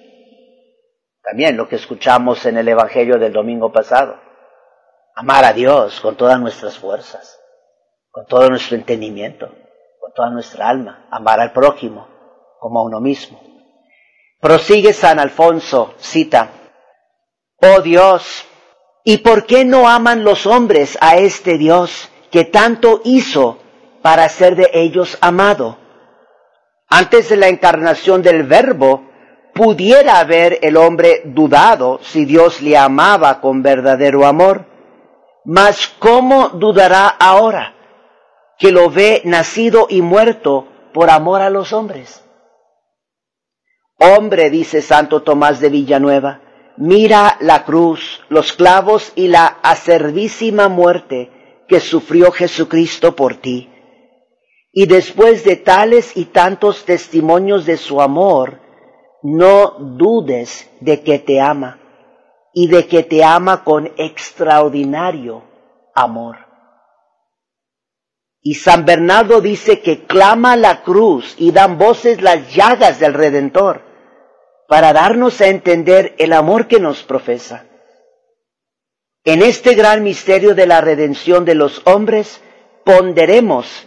también 1.23 1.57
lo 1.57 1.69
que 1.69 1.77
escuchamos 1.77 2.45
en 2.47 2.57
el 2.57 2.69
Evangelio 2.69 3.19
del 3.19 3.33
domingo 3.33 3.73
pasado, 3.73 4.21
amar 5.15 5.45
a 5.45 5.53
Dios 5.53 6.01
con 6.01 6.17
todas 6.17 6.41
nuestras 6.41 6.79
fuerzas, 6.79 7.42
con 8.13 8.27
todo 8.27 8.51
nuestro 8.51 8.77
entendimiento, 8.77 9.49
con 9.99 10.13
toda 10.15 10.29
nuestra 10.29 10.69
alma, 10.69 11.07
amar 11.11 11.41
al 11.41 11.51
prójimo 11.53 12.07
como 12.61 12.79
a 12.79 12.83
uno 12.83 13.01
mismo. 13.01 13.41
Prosigue 14.39 14.93
San 14.93 15.19
Alfonso, 15.19 15.95
cita, 15.97 16.51
Oh 17.57 17.81
Dios, 17.81 18.45
¿y 19.03 19.19
por 19.19 19.47
qué 19.47 19.65
no 19.65 19.89
aman 19.89 20.25
los 20.25 20.47
hombres 20.47 20.99
a 21.01 21.17
este 21.17 21.57
Dios 21.57 22.11
que 22.31 22.45
tanto 22.45 23.01
hizo 23.05 23.59
para 24.03 24.29
ser 24.29 24.57
de 24.57 24.69
ellos 24.75 25.17
amado? 25.23 25.79
Antes 26.89 27.31
de 27.31 27.37
la 27.37 27.49
encarnación 27.49 28.21
del 28.21 28.43
Verbo, 28.43 29.09
pudiera 29.55 30.19
haber 30.19 30.59
el 30.61 30.77
hombre 30.77 31.23
dudado 31.25 32.01
si 32.03 32.27
Dios 32.27 32.61
le 32.61 32.77
amaba 32.77 33.41
con 33.41 33.63
verdadero 33.63 34.27
amor. 34.27 34.67
Mas 35.45 35.89
¿cómo 35.99 36.51
dudará 36.51 37.09
ahora 37.09 37.77
que 38.63 38.71
lo 38.71 38.91
ve 38.91 39.23
nacido 39.25 39.89
y 39.91 40.03
muerto 40.03 40.69
por 40.95 41.11
amor 41.11 41.43
a 41.43 41.51
los 41.51 41.73
hombres? 41.73 42.23
Hombre, 43.99 44.51
dice 44.51 44.83
Santo 44.83 45.23
Tomás 45.23 45.59
de 45.59 45.69
Villanueva, 45.69 46.41
mira 46.77 47.39
la 47.41 47.65
cruz, 47.65 48.23
los 48.29 48.53
clavos 48.53 49.13
y 49.17 49.27
la 49.27 49.47
acervísima 49.65 50.69
muerte 50.69 51.65
que 51.67 51.81
sufrió 51.81 52.31
Jesucristo 52.31 53.17
por 53.17 53.35
ti. 53.35 53.69
Y 54.71 54.87
después 54.87 55.43
de 55.43 55.57
tales 55.57 56.17
y 56.17 56.27
tantos 56.27 56.85
testimonios 56.85 57.67
de 57.67 57.77
su 57.77 58.01
amor, 58.01 58.61
no 59.25 59.75
dudes 59.99 60.71
de 60.81 61.03
que 61.03 61.19
te 61.19 61.41
ama 61.41 61.81
y 62.55 62.69
de 62.69 62.87
que 62.87 63.03
te 63.03 63.25
ama 63.25 63.65
con 63.65 63.91
extraordinario 63.97 65.43
amor. 65.97 66.52
Y 68.43 68.55
San 68.55 68.85
Bernardo 68.85 69.41
dice 69.41 69.81
que 69.81 70.05
clama 70.05 70.57
la 70.57 70.83
cruz 70.83 71.37
y 71.39 71.53
dan 71.53 71.79
voces 71.79 72.21
las 72.21 72.53
llagas 72.53 72.99
del 72.99 73.15
Redentor 73.15 73.83
para 74.67 74.93
darnos 74.93 75.41
a 75.41 75.47
entender 75.47 76.15
el 76.19 76.33
amor 76.33 76.67
que 76.67 76.81
nos 76.81 77.05
profesa. 77.05 77.67
En 79.25 79.43
este 79.43 79.75
gran 79.75 80.03
misterio 80.03 80.57
de 80.57 80.67
la 80.67 80.81
redención 80.81 81.45
de 81.45 81.55
los 81.55 81.83
hombres, 81.85 82.41
ponderemos 82.85 83.87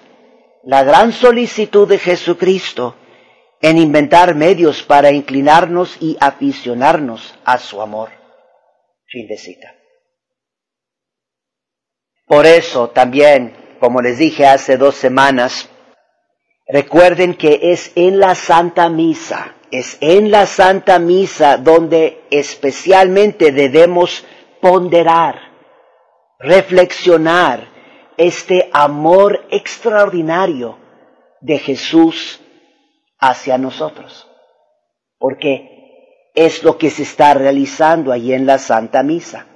la 0.63 0.83
gran 0.83 1.11
solicitud 1.11 1.87
de 1.89 1.99
Jesucristo 1.99 2.95
en 3.61 3.77
inventar 3.77 4.35
medios 4.35 4.83
para 4.83 5.11
inclinarnos 5.11 5.97
y 5.99 6.15
aficionarnos 6.21 7.37
a 7.43 7.57
su 7.57 7.81
amor. 7.81 8.11
Fin 9.07 9.27
de 9.27 9.37
cita. 9.37 9.75
Por 12.25 12.45
eso 12.45 12.89
también, 12.89 13.64
como 13.79 14.01
les 14.01 14.17
dije 14.17 14.45
hace 14.45 14.77
dos 14.77 14.95
semanas, 14.95 15.69
recuerden 16.67 17.35
que 17.35 17.59
es 17.71 17.91
en 17.95 18.19
la 18.19 18.35
Santa 18.35 18.89
Misa 18.89 19.55
es 19.71 19.97
en 20.01 20.31
la 20.31 20.45
Santa 20.45 20.99
Misa 20.99 21.57
donde 21.57 22.23
especialmente 22.31 23.51
debemos 23.51 24.25
ponderar, 24.61 25.35
reflexionar 26.39 27.67
este 28.17 28.69
amor 28.73 29.45
extraordinario 29.51 30.77
de 31.41 31.59
Jesús 31.59 32.41
hacia 33.19 33.57
nosotros. 33.57 34.29
Porque 35.17 36.31
es 36.33 36.63
lo 36.63 36.77
que 36.77 36.89
se 36.89 37.03
está 37.03 37.33
realizando 37.33 38.11
allí 38.11 38.33
en 38.33 38.45
la 38.45 38.57
Santa 38.57 39.03
Misa. 39.03 39.47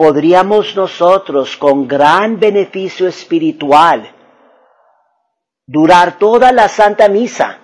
Podríamos 0.00 0.74
nosotros 0.76 1.58
con 1.58 1.86
gran 1.86 2.40
beneficio 2.40 3.06
espiritual 3.06 4.10
durar 5.66 6.18
toda 6.18 6.52
la 6.52 6.70
Santa 6.70 7.06
Misa 7.10 7.60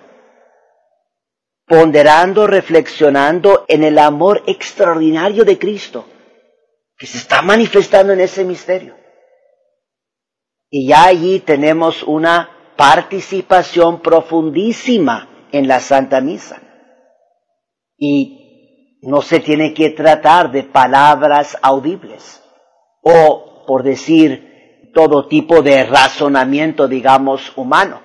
ponderando, 1.65 2.45
reflexionando 2.45 3.65
en 3.67 3.83
el 3.83 3.97
amor 3.97 4.43
extraordinario 4.45 5.45
de 5.45 5.57
Cristo 5.57 6.05
que 6.95 7.07
se 7.07 7.17
está 7.17 7.41
manifestando 7.41 8.13
en 8.13 8.21
ese 8.21 8.45
misterio. 8.45 8.95
Y 10.69 10.89
ya 10.89 11.05
allí 11.05 11.39
tenemos 11.39 12.03
una 12.03 12.75
participación 12.77 13.99
profundísima 14.03 15.47
en 15.51 15.67
la 15.67 15.79
Santa 15.79 16.21
Misa. 16.21 16.61
Y 17.97 18.46
no 19.01 19.21
se 19.21 19.39
tiene 19.39 19.73
que 19.73 19.91
tratar 19.91 20.51
de 20.51 20.63
palabras 20.63 21.57
audibles 21.61 22.43
o, 23.01 23.63
por 23.65 23.83
decir, 23.83 24.91
todo 24.93 25.27
tipo 25.27 25.61
de 25.61 25.83
razonamiento, 25.83 26.87
digamos, 26.87 27.55
humano. 27.55 28.01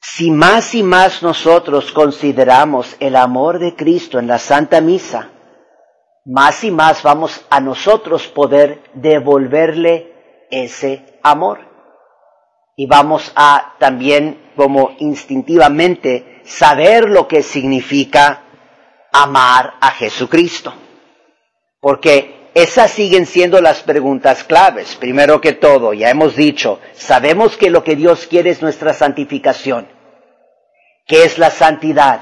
Si 0.00 0.30
más 0.30 0.74
y 0.74 0.82
más 0.82 1.22
nosotros 1.22 1.90
consideramos 1.92 2.96
el 3.00 3.16
amor 3.16 3.58
de 3.58 3.74
Cristo 3.74 4.18
en 4.18 4.26
la 4.26 4.38
Santa 4.38 4.80
Misa, 4.80 5.30
más 6.24 6.62
y 6.64 6.70
más 6.70 7.02
vamos 7.02 7.44
a 7.50 7.60
nosotros 7.60 8.28
poder 8.28 8.82
devolverle 8.94 10.46
ese 10.50 11.18
amor. 11.22 11.60
Y 12.76 12.86
vamos 12.86 13.32
a 13.34 13.74
también 13.78 14.52
como 14.56 14.90
instintivamente 14.98 16.31
saber 16.44 17.08
lo 17.08 17.28
que 17.28 17.42
significa 17.42 18.42
amar 19.12 19.74
a 19.80 19.90
Jesucristo. 19.90 20.72
Porque 21.80 22.50
esas 22.54 22.90
siguen 22.90 23.26
siendo 23.26 23.60
las 23.60 23.82
preguntas 23.82 24.44
claves. 24.44 24.94
Primero 24.96 25.40
que 25.40 25.52
todo, 25.52 25.92
ya 25.94 26.10
hemos 26.10 26.36
dicho, 26.36 26.80
sabemos 26.92 27.56
que 27.56 27.70
lo 27.70 27.82
que 27.82 27.96
Dios 27.96 28.26
quiere 28.26 28.50
es 28.50 28.62
nuestra 28.62 28.92
santificación. 28.92 29.88
¿Qué 31.06 31.24
es 31.24 31.38
la 31.38 31.50
santidad? 31.50 32.20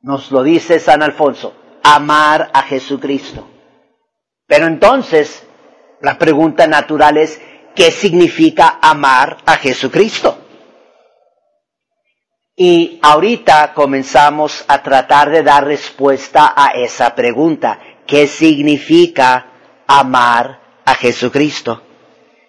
Nos 0.00 0.30
lo 0.30 0.42
dice 0.42 0.78
San 0.78 1.02
Alfonso, 1.02 1.54
amar 1.82 2.50
a 2.52 2.62
Jesucristo. 2.62 3.48
Pero 4.46 4.66
entonces, 4.66 5.46
la 6.00 6.18
pregunta 6.18 6.66
natural 6.66 7.16
es, 7.16 7.40
¿qué 7.74 7.90
significa 7.90 8.78
amar 8.82 9.38
a 9.46 9.56
Jesucristo? 9.56 10.41
Y 12.54 12.98
ahorita 13.02 13.72
comenzamos 13.72 14.64
a 14.68 14.82
tratar 14.82 15.30
de 15.30 15.42
dar 15.42 15.64
respuesta 15.64 16.52
a 16.54 16.72
esa 16.72 17.14
pregunta. 17.14 17.80
¿Qué 18.06 18.26
significa 18.26 19.46
amar 19.86 20.60
a 20.84 20.94
Jesucristo? 20.94 21.82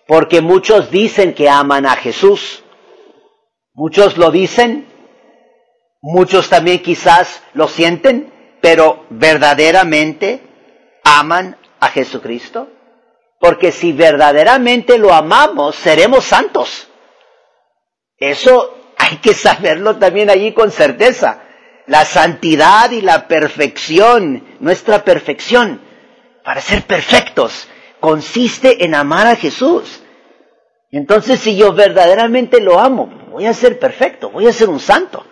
Porque 0.06 0.42
muchos 0.42 0.92
dicen 0.92 1.34
que 1.34 1.50
aman 1.50 1.86
a 1.86 1.96
Jesús. 1.96 2.64
Muchos 3.74 4.18
lo 4.18 4.30
dicen. 4.30 4.88
Muchos 6.02 6.50
también 6.50 6.84
quizás 6.84 7.42
lo 7.54 7.70
sienten, 7.70 8.58
pero 8.62 9.06
verdaderamente 9.10 10.42
aman 11.06 11.58
a 11.80 11.88
Jesucristo. 11.88 12.68
Porque 13.40 13.72
si 13.72 13.94
verdaderamente 13.94 14.98
lo 14.98 15.14
amamos, 15.14 15.76
seremos 15.78 16.26
santos. 16.26 16.90
Eso 18.18 18.83
hay 19.04 19.18
que 19.18 19.34
saberlo 19.34 19.98
también 19.98 20.30
allí 20.30 20.54
con 20.54 20.72
certeza. 20.72 21.40
La 21.88 22.06
santidad 22.06 22.92
y 22.92 23.02
la 23.02 23.28
perfección, 23.28 24.44
nuestra 24.60 25.04
perfección, 25.04 25.82
para 26.44 26.62
ser 26.62 26.84
perfectos, 26.84 27.68
consiste 28.00 28.86
en 28.86 28.96
amar 28.96 29.28
a 29.28 29.36
Jesús. 29.36 30.02
Entonces, 30.92 31.42
si 31.42 31.58
yo 31.58 31.74
verdaderamente 31.74 32.62
lo 32.62 32.80
amo, 32.80 33.28
voy 33.32 33.46
a 33.46 33.54
ser 33.54 33.80
perfecto, 33.80 34.30
voy 34.30 34.48
a 34.48 34.54
ser 34.54 34.70
un 34.70 34.80
santo. 34.80 35.26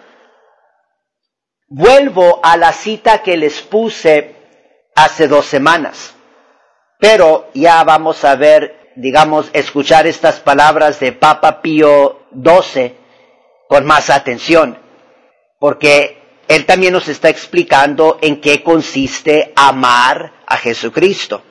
Vuelvo 1.69 2.41
a 2.43 2.57
la 2.57 2.73
cita 2.73 3.21
que 3.23 3.37
les 3.37 3.61
puse 3.61 4.35
hace 4.95 5.29
dos 5.29 5.45
semanas, 5.45 6.13
pero 6.99 7.49
ya 7.53 7.81
vamos 7.85 8.25
a 8.25 8.35
ver, 8.35 8.91
digamos, 8.97 9.49
escuchar 9.53 10.05
estas 10.07 10.41
palabras 10.41 10.99
de 10.99 11.13
Papa 11.13 11.61
Pío 11.61 12.25
XII 12.33 13.00
con 13.71 13.85
más 13.85 14.09
atención, 14.09 14.77
porque 15.57 16.17
él 16.49 16.65
también 16.65 16.91
nos 16.91 17.07
está 17.07 17.29
explicando 17.29 18.17
en 18.21 18.41
qué 18.41 18.63
consiste 18.63 19.53
amar 19.55 20.33
a 20.45 20.57
Jesucristo. 20.57 21.41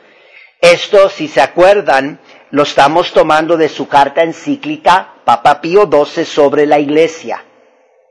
Esto, 0.61 1.09
si 1.09 1.29
se 1.29 1.41
acuerdan, 1.41 2.21
lo 2.51 2.65
estamos 2.65 3.15
tomando 3.15 3.57
de 3.57 3.71
su 3.71 3.89
carta 3.89 4.23
encíclica 4.23 5.15
Papa 5.25 5.63
Pío 5.63 5.89
XII 5.91 6.27
sobre 6.27 6.67
la 6.67 6.79
Iglesia. 6.79 7.43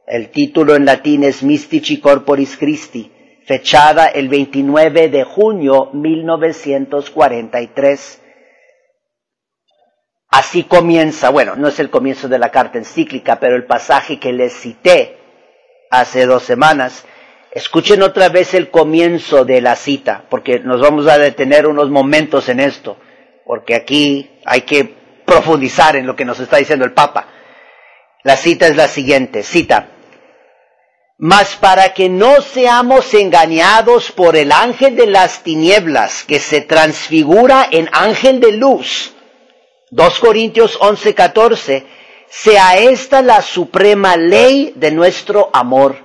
El 0.08 0.32
título 0.32 0.76
en 0.76 0.86
latín 0.86 1.24
es 1.24 1.44
Mystici 1.44 2.00
Corporis 2.00 2.58
Christi, 2.58 3.12
fechada 3.46 4.08
el 4.08 4.28
29 4.28 5.10
de 5.10 5.24
junio 5.24 5.92
1943. 5.94 8.19
Así 10.30 10.64
comienza, 10.64 11.30
bueno, 11.30 11.56
no 11.56 11.68
es 11.68 11.80
el 11.80 11.90
comienzo 11.90 12.28
de 12.28 12.38
la 12.38 12.52
carta 12.52 12.78
encíclica, 12.78 13.40
pero 13.40 13.56
el 13.56 13.66
pasaje 13.66 14.20
que 14.20 14.32
les 14.32 14.54
cité 14.54 15.18
hace 15.90 16.26
dos 16.28 16.44
semanas. 16.44 17.06
Escuchen 17.52 18.04
otra 18.04 18.30
vez 18.30 18.54
el 18.54 18.70
comienzo 18.70 19.44
de 19.44 19.60
la 19.60 19.76
cita, 19.76 20.26
porque 20.30 20.60
nos 20.60 20.82
vamos 20.82 21.08
a 21.08 21.18
detener 21.18 21.66
unos 21.66 21.90
momentos 21.90 22.48
en 22.48 22.60
esto, 22.60 22.98
porque 23.44 23.74
aquí 23.74 24.30
hay 24.46 24.62
que 24.62 24.96
profundizar 25.26 25.96
en 25.96 26.06
lo 26.06 26.16
que 26.16 26.26
nos 26.26 26.40
está 26.40 26.58
diciendo 26.58 26.86
el 26.86 26.94
Papa. 26.94 27.26
La 28.24 28.38
cita 28.38 28.68
es 28.68 28.76
la 28.76 28.88
siguiente, 28.88 29.42
cita. 29.42 29.88
Mas 31.18 31.56
para 31.56 31.94
que 31.96 32.08
no 32.08 32.42
seamos 32.42 33.14
engañados 33.16 34.12
por 34.12 34.36
el 34.36 34.52
ángel 34.52 34.96
de 34.96 35.08
las 35.08 35.42
tinieblas 35.42 36.24
que 36.24 36.40
se 36.40 36.62
transfigura 36.62 37.68
en 37.72 37.90
ángel 37.92 38.40
de 38.40 38.52
luz, 38.54 39.16
2 39.92 40.20
Corintios 40.20 40.78
11, 40.80 41.16
14, 41.16 41.86
sea 42.28 42.78
esta 42.78 43.22
la 43.22 43.42
suprema 43.42 44.16
ley 44.16 44.74
de 44.76 44.92
nuestro 44.92 45.50
amor, 45.54 45.98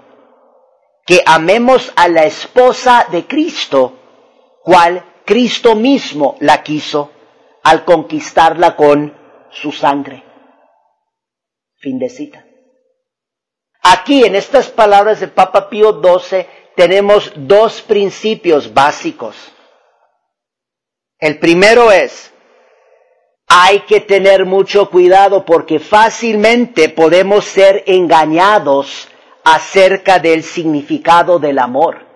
que 1.07 1.23
amemos 1.27 1.92
a 1.97 2.09
la 2.09 2.25
esposa 2.25 3.07
de 3.11 3.27
Cristo, 3.27 3.99
cual 4.62 5.05
Cristo 5.25 5.75
mismo 5.75 6.37
la 6.40 6.62
quiso 6.62 7.11
al 7.62 7.85
conquistarla 7.85 8.77
con 8.77 9.16
su 9.51 9.73
sangre. 9.73 10.23
Fin 11.79 11.99
de 11.99 12.09
cita. 12.09 12.44
Aquí 13.83 14.25
en 14.25 14.35
estas 14.35 14.68
palabras 14.68 15.20
de 15.20 15.29
Papa 15.29 15.68
Pío 15.68 16.01
XII 16.03 16.47
tenemos 16.75 17.33
dos 17.37 17.83
principios 17.83 18.73
básicos. 18.73 19.37
El 21.18 21.38
primero 21.38 21.92
es, 21.92 22.34
hay 23.47 23.81
que 23.81 24.01
tener 24.01 24.47
mucho 24.47 24.91
cuidado 24.91 25.45
porque 25.45 25.79
fácilmente 25.79 26.89
podemos 26.89 27.45
ser 27.45 27.85
engañados 27.87 29.09
acerca 29.45 30.19
del 30.19 30.43
significado 30.43 31.39
del 31.39 31.59
amor. 31.59 32.07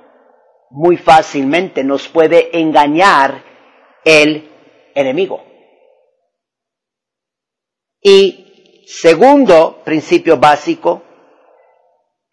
Muy 0.71 0.97
fácilmente 0.97 1.85
nos 1.85 2.09
puede 2.09 2.59
engañar 2.59 3.45
el 4.05 4.51
enemigo. 4.95 5.45
Y 8.03 8.85
segundo 8.87 9.83
principio 9.85 10.39
básico, 10.39 11.03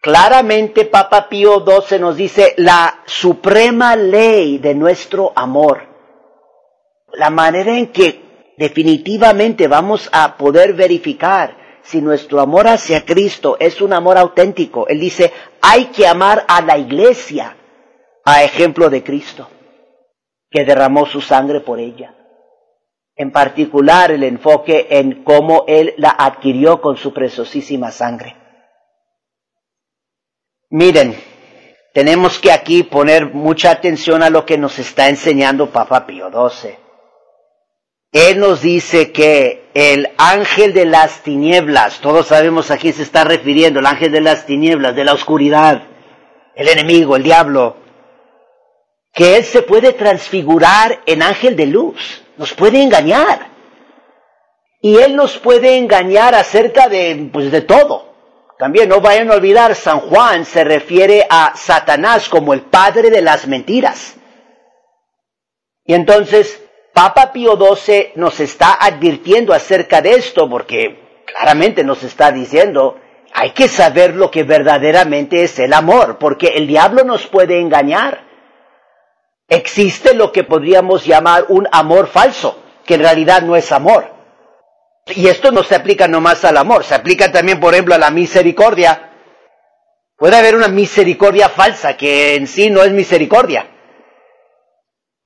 claramente 0.00 0.84
Papa 0.84 1.28
Pío 1.28 1.64
XII 1.64 1.98
nos 1.98 2.16
dice 2.16 2.54
la 2.56 3.02
suprema 3.06 3.96
ley 3.96 4.58
de 4.58 4.74
nuestro 4.74 5.32
amor. 5.34 5.86
La 7.12 7.30
manera 7.30 7.76
en 7.76 7.92
que 7.92 8.25
definitivamente 8.56 9.68
vamos 9.68 10.08
a 10.12 10.36
poder 10.36 10.74
verificar 10.74 11.56
si 11.82 12.00
nuestro 12.00 12.40
amor 12.40 12.66
hacia 12.66 13.04
Cristo 13.04 13.56
es 13.60 13.80
un 13.80 13.92
amor 13.92 14.18
auténtico. 14.18 14.88
Él 14.88 15.00
dice, 15.00 15.32
hay 15.60 15.86
que 15.86 16.06
amar 16.06 16.44
a 16.48 16.60
la 16.60 16.78
iglesia 16.78 17.56
a 18.24 18.42
ejemplo 18.42 18.90
de 18.90 19.04
Cristo, 19.04 19.48
que 20.50 20.64
derramó 20.64 21.06
su 21.06 21.20
sangre 21.20 21.60
por 21.60 21.78
ella. 21.78 22.14
En 23.14 23.30
particular 23.30 24.10
el 24.10 24.24
enfoque 24.24 24.88
en 24.90 25.22
cómo 25.22 25.64
Él 25.68 25.94
la 25.96 26.10
adquirió 26.10 26.80
con 26.80 26.96
su 26.96 27.14
preciosísima 27.14 27.90
sangre. 27.90 28.36
Miren, 30.68 31.16
tenemos 31.94 32.38
que 32.40 32.52
aquí 32.52 32.82
poner 32.82 33.32
mucha 33.32 33.70
atención 33.70 34.22
a 34.22 34.28
lo 34.28 34.44
que 34.44 34.58
nos 34.58 34.78
está 34.78 35.08
enseñando 35.08 35.70
Papa 35.70 36.04
Pío 36.04 36.28
XII. 36.30 36.85
Él 38.16 38.40
nos 38.40 38.62
dice 38.62 39.12
que 39.12 39.68
el 39.74 40.08
ángel 40.16 40.72
de 40.72 40.86
las 40.86 41.22
tinieblas, 41.22 42.00
todos 42.00 42.28
sabemos 42.28 42.70
a 42.70 42.78
quién 42.78 42.94
se 42.94 43.02
está 43.02 43.24
refiriendo, 43.24 43.80
el 43.80 43.84
ángel 43.84 44.10
de 44.10 44.22
las 44.22 44.46
tinieblas, 44.46 44.96
de 44.96 45.04
la 45.04 45.12
oscuridad, 45.12 45.82
el 46.54 46.66
enemigo, 46.66 47.14
el 47.14 47.22
diablo, 47.22 47.76
que 49.12 49.36
él 49.36 49.44
se 49.44 49.60
puede 49.60 49.92
transfigurar 49.92 51.02
en 51.04 51.22
ángel 51.22 51.56
de 51.56 51.66
luz, 51.66 52.24
nos 52.38 52.54
puede 52.54 52.82
engañar. 52.82 53.48
Y 54.80 54.96
él 54.96 55.14
nos 55.14 55.36
puede 55.36 55.76
engañar 55.76 56.34
acerca 56.34 56.88
de, 56.88 57.28
pues, 57.30 57.52
de 57.52 57.60
todo. 57.60 58.14
También 58.58 58.88
no 58.88 59.02
vayan 59.02 59.30
a 59.30 59.34
olvidar, 59.34 59.74
San 59.74 60.00
Juan 60.00 60.46
se 60.46 60.64
refiere 60.64 61.26
a 61.28 61.54
Satanás 61.54 62.30
como 62.30 62.54
el 62.54 62.62
padre 62.62 63.10
de 63.10 63.20
las 63.20 63.46
mentiras. 63.46 64.16
Y 65.84 65.92
entonces, 65.92 66.62
Papa 66.96 67.30
Pío 67.30 67.58
XII 67.58 68.12
nos 68.14 68.40
está 68.40 68.72
advirtiendo 68.80 69.52
acerca 69.52 70.00
de 70.00 70.12
esto 70.12 70.48
porque 70.48 71.22
claramente 71.26 71.84
nos 71.84 72.02
está 72.02 72.32
diciendo, 72.32 72.98
hay 73.34 73.50
que 73.50 73.68
saber 73.68 74.14
lo 74.14 74.30
que 74.30 74.44
verdaderamente 74.44 75.42
es 75.42 75.58
el 75.58 75.74
amor, 75.74 76.16
porque 76.16 76.54
el 76.54 76.66
diablo 76.66 77.04
nos 77.04 77.26
puede 77.26 77.60
engañar. 77.60 78.24
Existe 79.46 80.14
lo 80.14 80.32
que 80.32 80.42
podríamos 80.42 81.04
llamar 81.04 81.44
un 81.50 81.68
amor 81.70 82.06
falso, 82.06 82.62
que 82.86 82.94
en 82.94 83.00
realidad 83.00 83.42
no 83.42 83.56
es 83.56 83.72
amor. 83.72 84.10
Y 85.08 85.28
esto 85.28 85.52
no 85.52 85.64
se 85.64 85.74
aplica 85.74 86.08
nomás 86.08 86.46
al 86.46 86.56
amor, 86.56 86.82
se 86.82 86.94
aplica 86.94 87.30
también, 87.30 87.60
por 87.60 87.74
ejemplo, 87.74 87.94
a 87.94 87.98
la 87.98 88.10
misericordia. 88.10 89.12
Puede 90.16 90.34
haber 90.34 90.56
una 90.56 90.68
misericordia 90.68 91.50
falsa 91.50 91.94
que 91.94 92.36
en 92.36 92.46
sí 92.46 92.70
no 92.70 92.82
es 92.82 92.90
misericordia. 92.92 93.75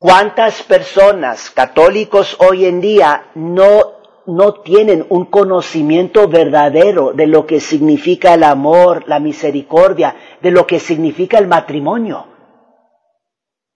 ¿Cuántas 0.03 0.63
personas 0.63 1.51
católicos 1.51 2.35
hoy 2.39 2.65
en 2.65 2.81
día 2.81 3.27
no, 3.35 3.99
no 4.25 4.55
tienen 4.63 5.05
un 5.11 5.27
conocimiento 5.27 6.27
verdadero 6.27 7.13
de 7.13 7.27
lo 7.27 7.45
que 7.45 7.61
significa 7.61 8.33
el 8.33 8.45
amor, 8.45 9.07
la 9.07 9.19
misericordia, 9.21 10.17
de 10.41 10.53
lo 10.53 10.67
que 10.67 10.81
significa 10.81 11.37
el 11.37 11.49
matrimonio? 11.49 12.27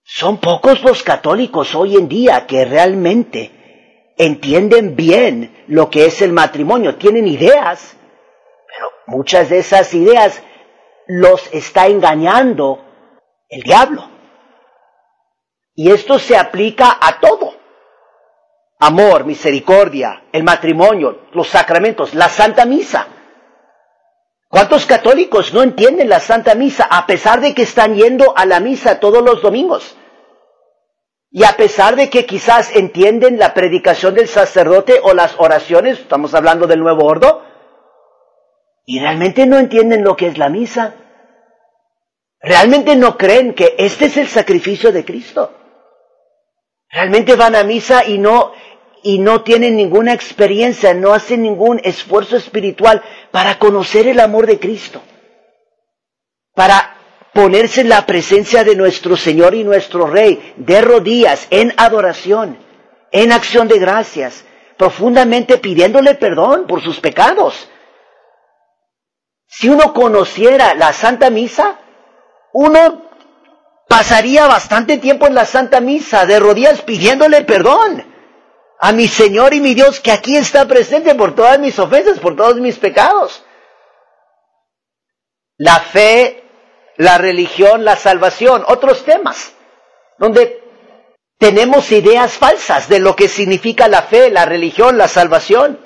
Son 0.02 0.38
pocos 0.38 0.82
los 0.82 1.02
católicos 1.02 1.74
hoy 1.74 1.96
en 1.96 2.08
día 2.08 2.46
que 2.46 2.64
realmente 2.64 4.14
entienden 4.16 4.96
bien 4.96 5.64
lo 5.66 5.90
que 5.90 6.06
es 6.06 6.22
el 6.22 6.32
matrimonio, 6.32 6.96
tienen 6.96 7.28
ideas, 7.28 7.98
pero 8.66 8.88
muchas 9.08 9.50
de 9.50 9.58
esas 9.58 9.92
ideas 9.92 10.42
los 11.06 11.52
está 11.52 11.86
engañando 11.86 12.82
el 13.50 13.60
diablo. 13.60 14.13
Y 15.74 15.90
esto 15.90 16.18
se 16.18 16.36
aplica 16.36 16.98
a 17.00 17.20
todo. 17.20 17.54
Amor, 18.78 19.24
misericordia, 19.24 20.24
el 20.32 20.44
matrimonio, 20.44 21.22
los 21.32 21.48
sacramentos, 21.48 22.14
la 22.14 22.28
Santa 22.28 22.64
Misa. 22.64 23.08
¿Cuántos 24.48 24.86
católicos 24.86 25.52
no 25.52 25.62
entienden 25.62 26.08
la 26.08 26.20
Santa 26.20 26.54
Misa 26.54 26.86
a 26.88 27.06
pesar 27.06 27.40
de 27.40 27.54
que 27.54 27.62
están 27.62 27.96
yendo 27.96 28.36
a 28.36 28.46
la 28.46 28.60
misa 28.60 29.00
todos 29.00 29.22
los 29.22 29.42
domingos? 29.42 29.96
Y 31.30 31.42
a 31.42 31.56
pesar 31.56 31.96
de 31.96 32.08
que 32.08 32.26
quizás 32.26 32.76
entienden 32.76 33.38
la 33.38 33.52
predicación 33.54 34.14
del 34.14 34.28
sacerdote 34.28 35.00
o 35.02 35.12
las 35.12 35.34
oraciones, 35.38 35.98
estamos 35.98 36.34
hablando 36.34 36.68
del 36.68 36.78
nuevo 36.78 37.04
ordo, 37.04 37.42
y 38.86 39.00
realmente 39.00 39.46
no 39.46 39.58
entienden 39.58 40.04
lo 40.04 40.14
que 40.14 40.28
es 40.28 40.38
la 40.38 40.48
misa. 40.48 40.94
Realmente 42.40 42.94
no 42.94 43.16
creen 43.16 43.54
que 43.54 43.74
este 43.78 44.04
es 44.04 44.16
el 44.18 44.28
sacrificio 44.28 44.92
de 44.92 45.04
Cristo. 45.04 45.63
Realmente 46.94 47.34
van 47.34 47.56
a 47.56 47.64
misa 47.64 48.04
y 48.04 48.18
no, 48.18 48.52
y 49.02 49.18
no 49.18 49.42
tienen 49.42 49.74
ninguna 49.74 50.12
experiencia, 50.12 50.94
no 50.94 51.12
hacen 51.12 51.42
ningún 51.42 51.80
esfuerzo 51.82 52.36
espiritual 52.36 53.02
para 53.32 53.58
conocer 53.58 54.06
el 54.06 54.20
amor 54.20 54.46
de 54.46 54.60
Cristo. 54.60 55.02
Para 56.54 56.96
ponerse 57.32 57.80
en 57.80 57.88
la 57.88 58.06
presencia 58.06 58.62
de 58.62 58.76
nuestro 58.76 59.16
Señor 59.16 59.56
y 59.56 59.64
nuestro 59.64 60.06
Rey, 60.06 60.54
de 60.56 60.80
rodillas, 60.82 61.48
en 61.50 61.74
adoración, 61.78 62.58
en 63.10 63.32
acción 63.32 63.66
de 63.66 63.80
gracias, 63.80 64.44
profundamente 64.76 65.58
pidiéndole 65.58 66.14
perdón 66.14 66.68
por 66.68 66.80
sus 66.80 67.00
pecados. 67.00 67.68
Si 69.48 69.68
uno 69.68 69.92
conociera 69.92 70.74
la 70.74 70.92
Santa 70.92 71.28
Misa, 71.28 71.80
uno 72.52 73.03
pasaría 73.96 74.48
bastante 74.48 74.98
tiempo 74.98 75.28
en 75.28 75.36
la 75.36 75.44
Santa 75.44 75.80
Misa 75.80 76.26
de 76.26 76.40
rodillas 76.40 76.82
pidiéndole 76.82 77.42
perdón 77.42 78.04
a 78.80 78.90
mi 78.90 79.06
Señor 79.06 79.54
y 79.54 79.60
mi 79.60 79.72
Dios 79.72 80.00
que 80.00 80.10
aquí 80.10 80.36
está 80.36 80.66
presente 80.66 81.14
por 81.14 81.36
todas 81.36 81.60
mis 81.60 81.78
ofensas, 81.78 82.18
por 82.18 82.34
todos 82.34 82.56
mis 82.56 82.76
pecados. 82.76 83.44
La 85.58 85.78
fe, 85.78 86.42
la 86.96 87.18
religión, 87.18 87.84
la 87.84 87.94
salvación, 87.94 88.64
otros 88.66 89.04
temas, 89.04 89.54
donde 90.18 90.60
tenemos 91.38 91.92
ideas 91.92 92.32
falsas 92.32 92.88
de 92.88 92.98
lo 92.98 93.14
que 93.14 93.28
significa 93.28 93.86
la 93.86 94.02
fe, 94.02 94.28
la 94.28 94.44
religión, 94.44 94.98
la 94.98 95.06
salvación, 95.06 95.78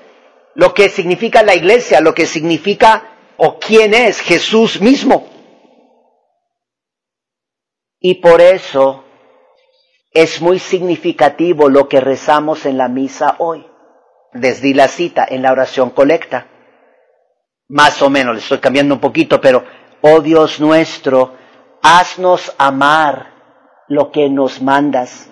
lo 0.55 0.73
que 0.73 0.88
significa 0.88 1.42
la 1.42 1.55
iglesia, 1.55 2.01
lo 2.01 2.14
que 2.14 2.25
significa 2.25 3.18
o 3.37 3.59
quién 3.59 3.92
es 3.92 4.21
Jesús 4.21 4.81
mismo. 4.81 5.38
Y 8.00 8.16
por 8.16 8.40
eso 8.40 9.04
es 10.12 10.40
muy 10.40 10.58
significativo 10.58 11.68
lo 11.68 11.88
que 11.88 12.00
rezamos 12.00 12.66
en 12.66 12.78
la 12.78 12.88
misa 12.88 13.37
hoy. 13.38 13.66
Desde 14.32 14.74
la 14.74 14.88
cita 14.88 15.26
en 15.28 15.42
la 15.42 15.52
oración 15.52 15.90
colecta. 15.90 16.46
Más 17.68 18.00
o 18.02 18.11
menos, 18.11 18.34
le 18.34 18.40
estoy 18.40 18.58
cambiando 18.58 18.94
un 18.94 19.00
poquito, 19.00 19.40
pero, 19.40 19.64
oh 20.00 20.20
Dios 20.20 20.61
nuestro, 20.61 21.34
haznos 21.82 22.54
amar 22.58 23.34
lo 23.88 24.11
que 24.11 24.28
nos 24.30 24.62
mandas. 24.62 25.30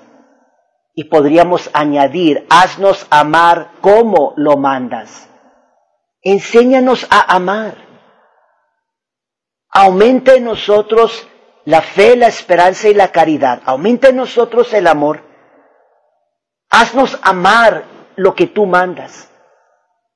Y 0.94 1.04
podríamos 1.04 1.70
añadir, 1.72 2.46
haznos 2.50 3.06
amar 3.10 3.72
como 3.80 4.32
lo 4.36 4.56
mandas. 4.56 5.28
Enséñanos 6.22 7.06
a 7.10 7.34
amar. 7.34 7.76
Aumenta 9.70 10.34
en 10.34 10.44
nosotros 10.44 11.26
la 11.66 11.82
fe, 11.82 12.16
la 12.16 12.28
esperanza 12.28 12.88
y 12.88 12.94
la 12.94 13.08
caridad. 13.08 13.60
Aumenta 13.66 14.08
en 14.08 14.16
nosotros 14.16 14.72
el 14.72 14.86
amor. 14.86 15.22
Haznos 16.70 17.18
amar 17.22 17.84
lo 18.14 18.34
que 18.34 18.46
tú 18.46 18.66
mandas. 18.66 19.30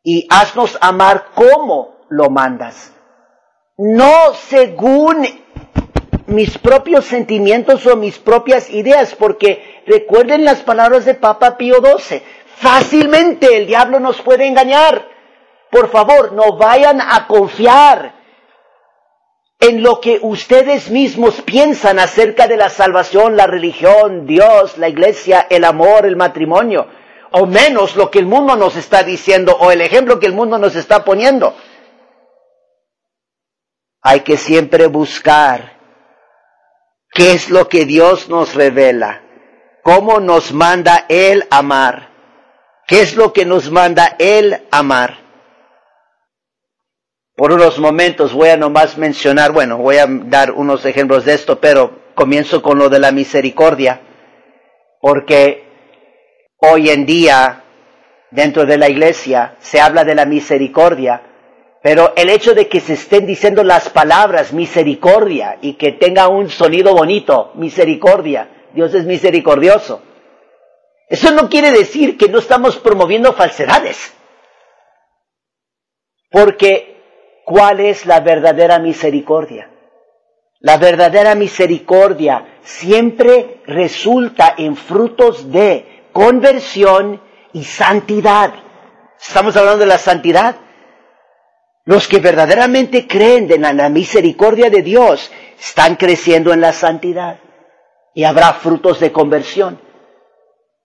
Y 0.02 0.26
haznos 0.30 0.78
amar 0.80 1.26
como 1.34 2.06
lo 2.08 2.30
mandas. 2.30 2.94
No 3.76 4.32
según 4.34 5.26
mis 6.26 6.56
propios 6.58 7.06
sentimientos 7.06 7.84
o 7.86 7.96
mis 7.96 8.18
propias 8.18 8.70
ideas, 8.70 9.16
porque 9.16 9.82
recuerden 9.86 10.44
las 10.44 10.60
palabras 10.60 11.04
de 11.04 11.14
Papa 11.14 11.56
Pío 11.56 11.76
XII. 11.82 12.22
Fácilmente 12.56 13.56
el 13.56 13.66
diablo 13.66 13.98
nos 13.98 14.22
puede 14.22 14.46
engañar. 14.46 15.08
Por 15.72 15.90
favor, 15.90 16.32
no 16.32 16.56
vayan 16.56 17.00
a 17.00 17.26
confiar 17.26 18.19
en 19.60 19.82
lo 19.82 20.00
que 20.00 20.18
ustedes 20.22 20.90
mismos 20.90 21.42
piensan 21.42 21.98
acerca 21.98 22.48
de 22.48 22.56
la 22.56 22.70
salvación, 22.70 23.36
la 23.36 23.46
religión, 23.46 24.26
Dios, 24.26 24.78
la 24.78 24.88
iglesia, 24.88 25.46
el 25.50 25.64
amor, 25.64 26.06
el 26.06 26.16
matrimonio, 26.16 26.88
o 27.32 27.44
menos 27.46 27.94
lo 27.94 28.10
que 28.10 28.18
el 28.18 28.26
mundo 28.26 28.56
nos 28.56 28.74
está 28.76 29.02
diciendo 29.02 29.54
o 29.60 29.70
el 29.70 29.82
ejemplo 29.82 30.18
que 30.18 30.26
el 30.26 30.32
mundo 30.32 30.56
nos 30.56 30.74
está 30.76 31.04
poniendo. 31.04 31.54
Hay 34.02 34.20
que 34.20 34.38
siempre 34.38 34.86
buscar 34.86 35.78
qué 37.12 37.32
es 37.32 37.50
lo 37.50 37.68
que 37.68 37.84
Dios 37.84 38.30
nos 38.30 38.54
revela, 38.54 39.22
cómo 39.82 40.20
nos 40.20 40.52
manda 40.52 41.04
Él 41.10 41.46
amar, 41.50 42.08
qué 42.86 43.02
es 43.02 43.14
lo 43.14 43.34
que 43.34 43.44
nos 43.44 43.70
manda 43.70 44.16
Él 44.18 44.66
amar. 44.70 45.19
Por 47.40 47.52
unos 47.52 47.78
momentos 47.78 48.34
voy 48.34 48.50
a 48.50 48.58
nomás 48.58 48.98
mencionar, 48.98 49.52
bueno, 49.52 49.78
voy 49.78 49.96
a 49.96 50.04
dar 50.06 50.50
unos 50.50 50.84
ejemplos 50.84 51.24
de 51.24 51.32
esto, 51.32 51.58
pero 51.58 52.12
comienzo 52.14 52.60
con 52.60 52.76
lo 52.76 52.90
de 52.90 52.98
la 52.98 53.12
misericordia, 53.12 54.02
porque 55.00 55.64
hoy 56.58 56.90
en 56.90 57.06
día 57.06 57.64
dentro 58.30 58.66
de 58.66 58.76
la 58.76 58.90
iglesia 58.90 59.56
se 59.58 59.80
habla 59.80 60.04
de 60.04 60.14
la 60.14 60.26
misericordia, 60.26 61.22
pero 61.82 62.12
el 62.14 62.28
hecho 62.28 62.52
de 62.52 62.68
que 62.68 62.78
se 62.78 62.92
estén 62.92 63.24
diciendo 63.24 63.64
las 63.64 63.88
palabras 63.88 64.52
misericordia 64.52 65.56
y 65.62 65.78
que 65.78 65.92
tenga 65.92 66.28
un 66.28 66.50
sonido 66.50 66.92
bonito, 66.92 67.52
misericordia, 67.54 68.66
Dios 68.74 68.92
es 68.92 69.06
misericordioso, 69.06 70.02
eso 71.08 71.30
no 71.30 71.48
quiere 71.48 71.72
decir 71.72 72.18
que 72.18 72.28
no 72.28 72.38
estamos 72.38 72.76
promoviendo 72.76 73.32
falsedades. 73.32 74.14
Porque 76.30 76.99
¿Cuál 77.50 77.80
es 77.80 78.06
la 78.06 78.20
verdadera 78.20 78.78
misericordia? 78.78 79.68
La 80.60 80.76
verdadera 80.76 81.34
misericordia 81.34 82.60
siempre 82.62 83.60
resulta 83.66 84.54
en 84.56 84.76
frutos 84.76 85.50
de 85.50 86.06
conversión 86.12 87.20
y 87.52 87.64
santidad. 87.64 88.54
Estamos 89.20 89.56
hablando 89.56 89.80
de 89.80 89.86
la 89.86 89.98
santidad. 89.98 90.58
Los 91.86 92.06
que 92.06 92.20
verdaderamente 92.20 93.08
creen 93.08 93.50
en 93.50 93.76
la 93.76 93.88
misericordia 93.88 94.70
de 94.70 94.82
Dios 94.82 95.28
están 95.58 95.96
creciendo 95.96 96.52
en 96.52 96.60
la 96.60 96.72
santidad 96.72 97.40
y 98.14 98.22
habrá 98.22 98.52
frutos 98.52 99.00
de 99.00 99.10
conversión. 99.10 99.80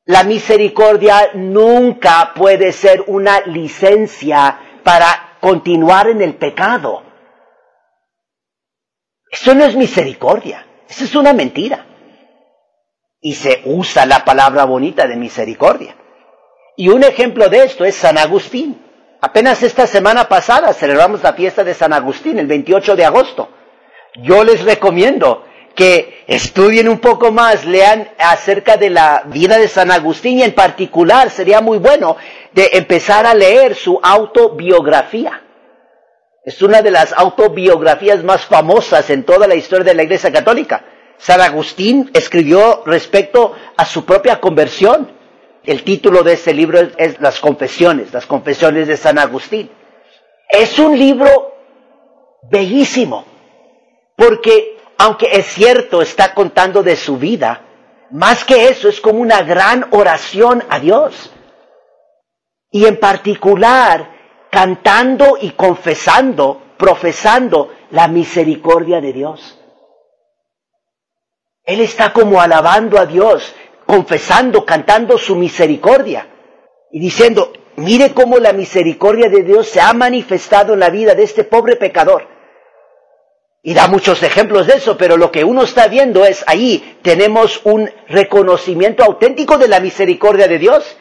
La 0.05 0.23
misericordia 0.23 1.29
nunca 1.35 2.33
puede 2.35 2.71
ser 2.71 3.03
una 3.05 3.41
licencia 3.41 4.81
para 4.83 5.34
continuar 5.45 6.07
en 6.07 6.23
el 6.23 6.33
pecado. 6.33 7.03
Eso 9.29 9.53
no 9.53 9.63
es 9.63 9.75
misericordia, 9.75 10.65
eso 10.89 11.03
es 11.03 11.13
una 11.13 11.33
mentira. 11.33 11.85
Y 13.21 13.35
se 13.35 13.61
usa 13.65 14.07
la 14.07 14.25
palabra 14.25 14.65
bonita 14.65 15.05
de 15.05 15.15
misericordia. 15.15 15.95
Y 16.75 16.89
un 16.89 17.03
ejemplo 17.03 17.47
de 17.47 17.63
esto 17.63 17.85
es 17.85 17.93
San 17.93 18.17
Agustín. 18.17 18.83
Apenas 19.21 19.61
esta 19.61 19.85
semana 19.85 20.27
pasada 20.27 20.73
celebramos 20.73 21.21
la 21.21 21.33
fiesta 21.33 21.63
de 21.63 21.75
San 21.75 21.93
Agustín, 21.93 22.39
el 22.39 22.47
28 22.47 22.95
de 22.95 23.05
agosto. 23.05 23.49
Yo 24.23 24.43
les 24.43 24.63
recomiendo 24.63 25.45
que 25.75 26.23
estudien 26.27 26.87
un 26.87 26.99
poco 26.99 27.31
más, 27.31 27.65
lean 27.65 28.09
acerca 28.17 28.77
de 28.77 28.89
la 28.89 29.23
vida 29.27 29.57
de 29.57 29.67
San 29.67 29.91
Agustín 29.91 30.39
y 30.39 30.43
en 30.43 30.53
particular 30.53 31.29
sería 31.29 31.61
muy 31.61 31.77
bueno 31.77 32.15
de 32.53 32.69
empezar 32.73 33.25
a 33.25 33.33
leer 33.33 33.75
su 33.75 33.99
autobiografía. 34.01 35.41
Es 36.45 36.61
una 36.61 36.81
de 36.81 36.91
las 36.91 37.11
autobiografías 37.13 38.23
más 38.23 38.45
famosas 38.45 39.09
en 39.09 39.23
toda 39.23 39.47
la 39.47 39.55
historia 39.55 39.83
de 39.83 39.95
la 39.95 40.03
Iglesia 40.03 40.31
Católica. 40.31 40.85
San 41.17 41.41
Agustín 41.41 42.09
escribió 42.13 42.83
respecto 42.85 43.53
a 43.75 43.85
su 43.85 44.05
propia 44.05 44.39
conversión. 44.39 45.11
El 45.63 45.83
título 45.83 46.23
de 46.23 46.33
ese 46.33 46.53
libro 46.53 46.79
es, 46.97 47.19
Las 47.19 47.39
Confesiones, 47.39 48.13
las 48.13 48.27
Confesiones 48.27 48.87
de 48.87 48.95
San 48.95 49.17
Agustín. 49.17 49.69
Es 50.49 50.77
un 50.77 50.97
libro 50.97 51.55
bellísimo, 52.43 53.25
porque 54.15 54.74
aunque 54.97 55.27
es 55.33 55.45
cierto, 55.47 56.01
está 56.01 56.33
contando 56.33 56.83
de 56.83 56.95
su 56.95 57.17
vida, 57.17 57.61
más 58.11 58.43
que 58.43 58.69
eso 58.69 58.87
es 58.87 59.01
como 59.01 59.19
una 59.19 59.41
gran 59.41 59.87
oración 59.91 60.63
a 60.69 60.79
Dios. 60.79 61.31
Y 62.71 62.85
en 62.85 62.99
particular, 62.99 64.11
cantando 64.51 65.37
y 65.39 65.51
confesando, 65.51 66.61
profesando 66.77 67.73
la 67.91 68.07
misericordia 68.07 69.01
de 69.01 69.13
Dios. 69.13 69.59
Él 71.63 71.81
está 71.81 72.13
como 72.13 72.41
alabando 72.41 72.99
a 72.99 73.05
Dios, 73.05 73.55
confesando, 73.85 74.65
cantando 74.65 75.17
su 75.17 75.35
misericordia 75.35 76.27
y 76.91 76.99
diciendo, 76.99 77.51
mire 77.75 78.13
cómo 78.13 78.37
la 78.37 78.53
misericordia 78.53 79.29
de 79.29 79.43
Dios 79.43 79.67
se 79.67 79.81
ha 79.81 79.93
manifestado 79.93 80.73
en 80.73 80.79
la 80.79 80.89
vida 80.89 81.15
de 81.15 81.23
este 81.23 81.43
pobre 81.43 81.75
pecador. 81.75 82.34
Y 83.67 83.73
da 83.73 83.87
muchos 83.87 84.21
ejemplos 84.21 84.67
de 84.67 84.75
eso, 84.75 84.95
pero 84.95 85.17
lo 85.17 85.31
que 85.31 85.43
uno 85.43 85.63
está 85.63 85.87
viendo 85.87 86.23
es 86.23 86.43
ahí 86.45 86.99
tenemos 87.01 87.61
un 87.63 87.89
reconocimiento 88.07 89.03
auténtico 89.03 89.57
de 89.57 89.67
la 89.67 89.79
misericordia 89.79 90.47
de 90.47 90.59
Dios 90.59 90.95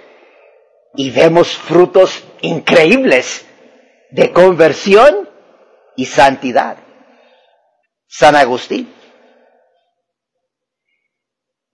y 0.96 1.11
vemos 1.11 1.59
frutos 1.59 2.24
increíbles 2.40 3.44
de 4.12 4.33
conversión 4.33 5.29
y 5.94 6.07
santidad. 6.07 6.79
San 8.09 8.35
Agustín. 8.35 8.90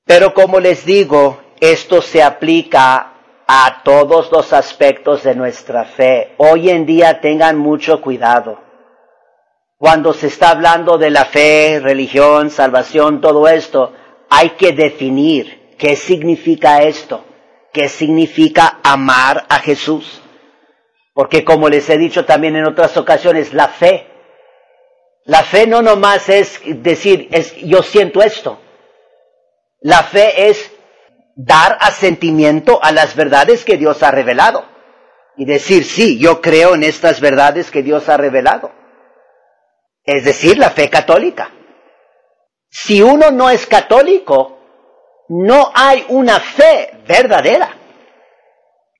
Pero 0.04 0.34
como 0.34 0.58
les 0.58 0.84
digo, 0.84 1.40
esto 1.60 2.02
se 2.02 2.20
aplica 2.20 3.12
a 3.46 3.82
todos 3.84 4.32
los 4.32 4.52
aspectos 4.52 5.22
de 5.22 5.36
nuestra 5.36 5.84
fe. 5.84 6.34
Hoy 6.38 6.68
en 6.68 6.84
día 6.84 7.20
tengan 7.20 7.58
mucho 7.58 8.00
cuidado. 8.00 8.69
Cuando 9.80 10.12
se 10.12 10.26
está 10.26 10.50
hablando 10.50 10.98
de 10.98 11.08
la 11.08 11.24
fe, 11.24 11.80
religión, 11.82 12.50
salvación, 12.50 13.22
todo 13.22 13.48
esto, 13.48 13.94
hay 14.28 14.50
que 14.50 14.72
definir 14.72 15.74
qué 15.78 15.96
significa 15.96 16.82
esto, 16.82 17.24
qué 17.72 17.88
significa 17.88 18.80
amar 18.82 19.46
a 19.48 19.58
Jesús. 19.60 20.20
Porque 21.14 21.44
como 21.44 21.70
les 21.70 21.88
he 21.88 21.96
dicho 21.96 22.26
también 22.26 22.56
en 22.56 22.66
otras 22.66 22.94
ocasiones, 22.98 23.54
la 23.54 23.68
fe, 23.68 24.06
la 25.24 25.44
fe 25.44 25.66
no 25.66 25.80
nomás 25.80 26.28
es 26.28 26.60
decir, 26.62 27.28
es, 27.30 27.56
yo 27.56 27.82
siento 27.82 28.20
esto. 28.20 28.60
La 29.80 30.02
fe 30.02 30.50
es 30.50 30.70
dar 31.36 31.78
asentimiento 31.80 32.80
a 32.82 32.92
las 32.92 33.16
verdades 33.16 33.64
que 33.64 33.78
Dios 33.78 34.02
ha 34.02 34.10
revelado. 34.10 34.62
Y 35.38 35.46
decir, 35.46 35.84
sí, 35.84 36.18
yo 36.18 36.42
creo 36.42 36.74
en 36.74 36.82
estas 36.82 37.22
verdades 37.22 37.70
que 37.70 37.82
Dios 37.82 38.10
ha 38.10 38.18
revelado. 38.18 38.78
Es 40.04 40.24
decir, 40.24 40.58
la 40.58 40.70
fe 40.70 40.88
católica. 40.88 41.50
Si 42.68 43.02
uno 43.02 43.30
no 43.30 43.50
es 43.50 43.66
católico, 43.66 44.58
no 45.28 45.70
hay 45.74 46.04
una 46.08 46.40
fe 46.40 46.90
verdadera. 47.06 47.76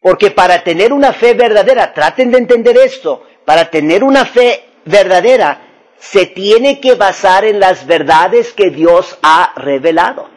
Porque 0.00 0.30
para 0.30 0.62
tener 0.62 0.92
una 0.92 1.12
fe 1.12 1.34
verdadera, 1.34 1.92
traten 1.92 2.30
de 2.30 2.38
entender 2.38 2.76
esto, 2.78 3.22
para 3.44 3.70
tener 3.70 4.02
una 4.02 4.24
fe 4.24 4.64
verdadera, 4.84 5.60
se 5.98 6.26
tiene 6.26 6.80
que 6.80 6.94
basar 6.94 7.44
en 7.44 7.60
las 7.60 7.86
verdades 7.86 8.52
que 8.52 8.70
Dios 8.70 9.18
ha 9.22 9.52
revelado. 9.56 10.28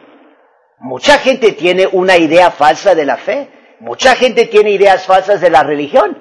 Mucha 0.78 1.18
gente 1.18 1.52
tiene 1.52 1.86
una 1.86 2.18
idea 2.18 2.50
falsa 2.50 2.94
de 2.94 3.06
la 3.06 3.16
fe. 3.16 3.48
Mucha 3.80 4.14
gente 4.16 4.46
tiene 4.46 4.70
ideas 4.70 5.06
falsas 5.06 5.40
de 5.40 5.50
la 5.50 5.62
religión. 5.62 6.18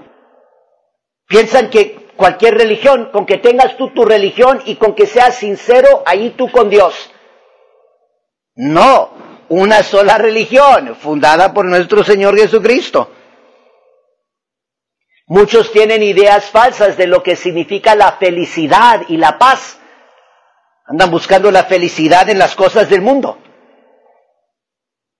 Piensan 1.27 1.69
que 1.69 2.02
cualquier 2.23 2.57
religión, 2.57 3.09
con 3.11 3.25
que 3.25 3.37
tengas 3.37 3.75
tú 3.75 3.89
tu 3.89 4.05
religión 4.05 4.61
y 4.65 4.77
con 4.77 4.95
que 4.95 5.07
seas 5.07 5.35
sincero, 5.35 6.03
ahí 6.05 6.29
tú 6.37 6.49
con 6.49 6.69
Dios. 6.69 7.11
No, 8.55 9.09
una 9.49 9.83
sola 9.83 10.17
religión, 10.17 10.95
fundada 10.95 11.53
por 11.53 11.65
nuestro 11.65 12.01
Señor 12.01 12.37
Jesucristo. 12.37 13.11
Muchos 15.27 15.73
tienen 15.73 16.01
ideas 16.01 16.45
falsas 16.45 16.95
de 16.95 17.07
lo 17.07 17.21
que 17.21 17.35
significa 17.35 17.93
la 17.93 18.13
felicidad 18.13 19.01
y 19.09 19.17
la 19.17 19.37
paz. 19.37 19.77
Andan 20.85 21.11
buscando 21.11 21.51
la 21.51 21.65
felicidad 21.65 22.29
en 22.29 22.39
las 22.39 22.55
cosas 22.55 22.89
del 22.89 23.01
mundo. 23.01 23.37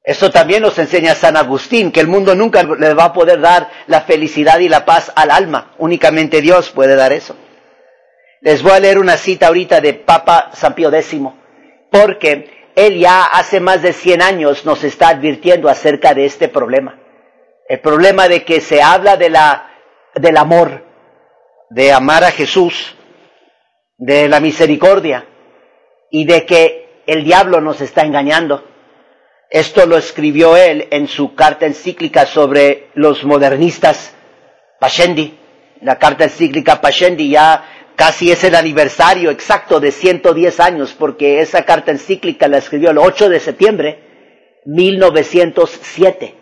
Eso 0.03 0.29
también 0.31 0.61
nos 0.61 0.77
enseña 0.79 1.15
San 1.15 1.37
Agustín, 1.37 1.91
que 1.91 2.01
el 2.01 2.07
mundo 2.07 2.35
nunca 2.35 2.63
le 2.63 2.93
va 2.93 3.05
a 3.05 3.13
poder 3.13 3.39
dar 3.39 3.69
la 3.87 4.01
felicidad 4.01 4.59
y 4.59 4.67
la 4.67 4.83
paz 4.83 5.11
al 5.15 5.31
alma. 5.31 5.73
Únicamente 5.77 6.41
Dios 6.41 6.71
puede 6.71 6.95
dar 6.95 7.13
eso. 7.13 7.37
Les 8.41 8.61
voy 8.61 8.73
a 8.73 8.79
leer 8.81 8.99
una 8.99 9.15
cita 9.15 9.47
ahorita 9.47 9.79
de 9.79 9.93
Papa 9.93 10.49
San 10.53 10.75
Pío 10.75 10.93
X, 10.93 11.15
porque 11.89 12.71
él 12.75 12.99
ya 12.99 13.23
hace 13.23 13.61
más 13.61 13.81
de 13.81 13.93
100 13.93 14.21
años 14.21 14.65
nos 14.65 14.83
está 14.83 15.09
advirtiendo 15.09 15.69
acerca 15.69 16.13
de 16.13 16.25
este 16.25 16.49
problema. 16.49 16.99
El 17.69 17.79
problema 17.79 18.27
de 18.27 18.43
que 18.43 18.59
se 18.59 18.81
habla 18.81 19.15
de 19.15 19.29
la, 19.29 19.71
del 20.15 20.35
amor, 20.35 20.83
de 21.69 21.93
amar 21.93 22.25
a 22.25 22.31
Jesús, 22.31 22.95
de 23.97 24.27
la 24.27 24.41
misericordia 24.41 25.25
y 26.11 26.25
de 26.25 26.45
que 26.45 27.03
el 27.07 27.23
diablo 27.23 27.61
nos 27.61 27.79
está 27.79 28.01
engañando. 28.01 28.72
Esto 29.53 29.85
lo 29.85 29.97
escribió 29.97 30.57
él 30.57 30.87
en 30.89 31.07
su 31.07 31.35
carta 31.35 31.67
encíclica 31.67 32.25
sobre 32.25 32.87
los 32.95 33.23
modernistas, 33.23 34.15
Pascendi. 34.79 35.37
La 35.81 35.99
carta 35.99 36.23
encíclica 36.23 36.81
Pascendi 36.81 37.29
ya 37.29 37.93
casi 37.95 38.31
es 38.31 38.43
el 38.43 38.55
aniversario 38.55 39.29
exacto 39.29 39.79
de 39.79 39.91
110 39.91 40.59
años, 40.59 40.95
porque 40.97 41.39
esa 41.39 41.65
carta 41.65 41.91
encíclica 41.91 42.47
la 42.47 42.57
escribió 42.57 42.89
el 42.89 42.97
8 42.97 43.29
de 43.29 43.39
septiembre 43.39 43.99
1907. 44.65 46.35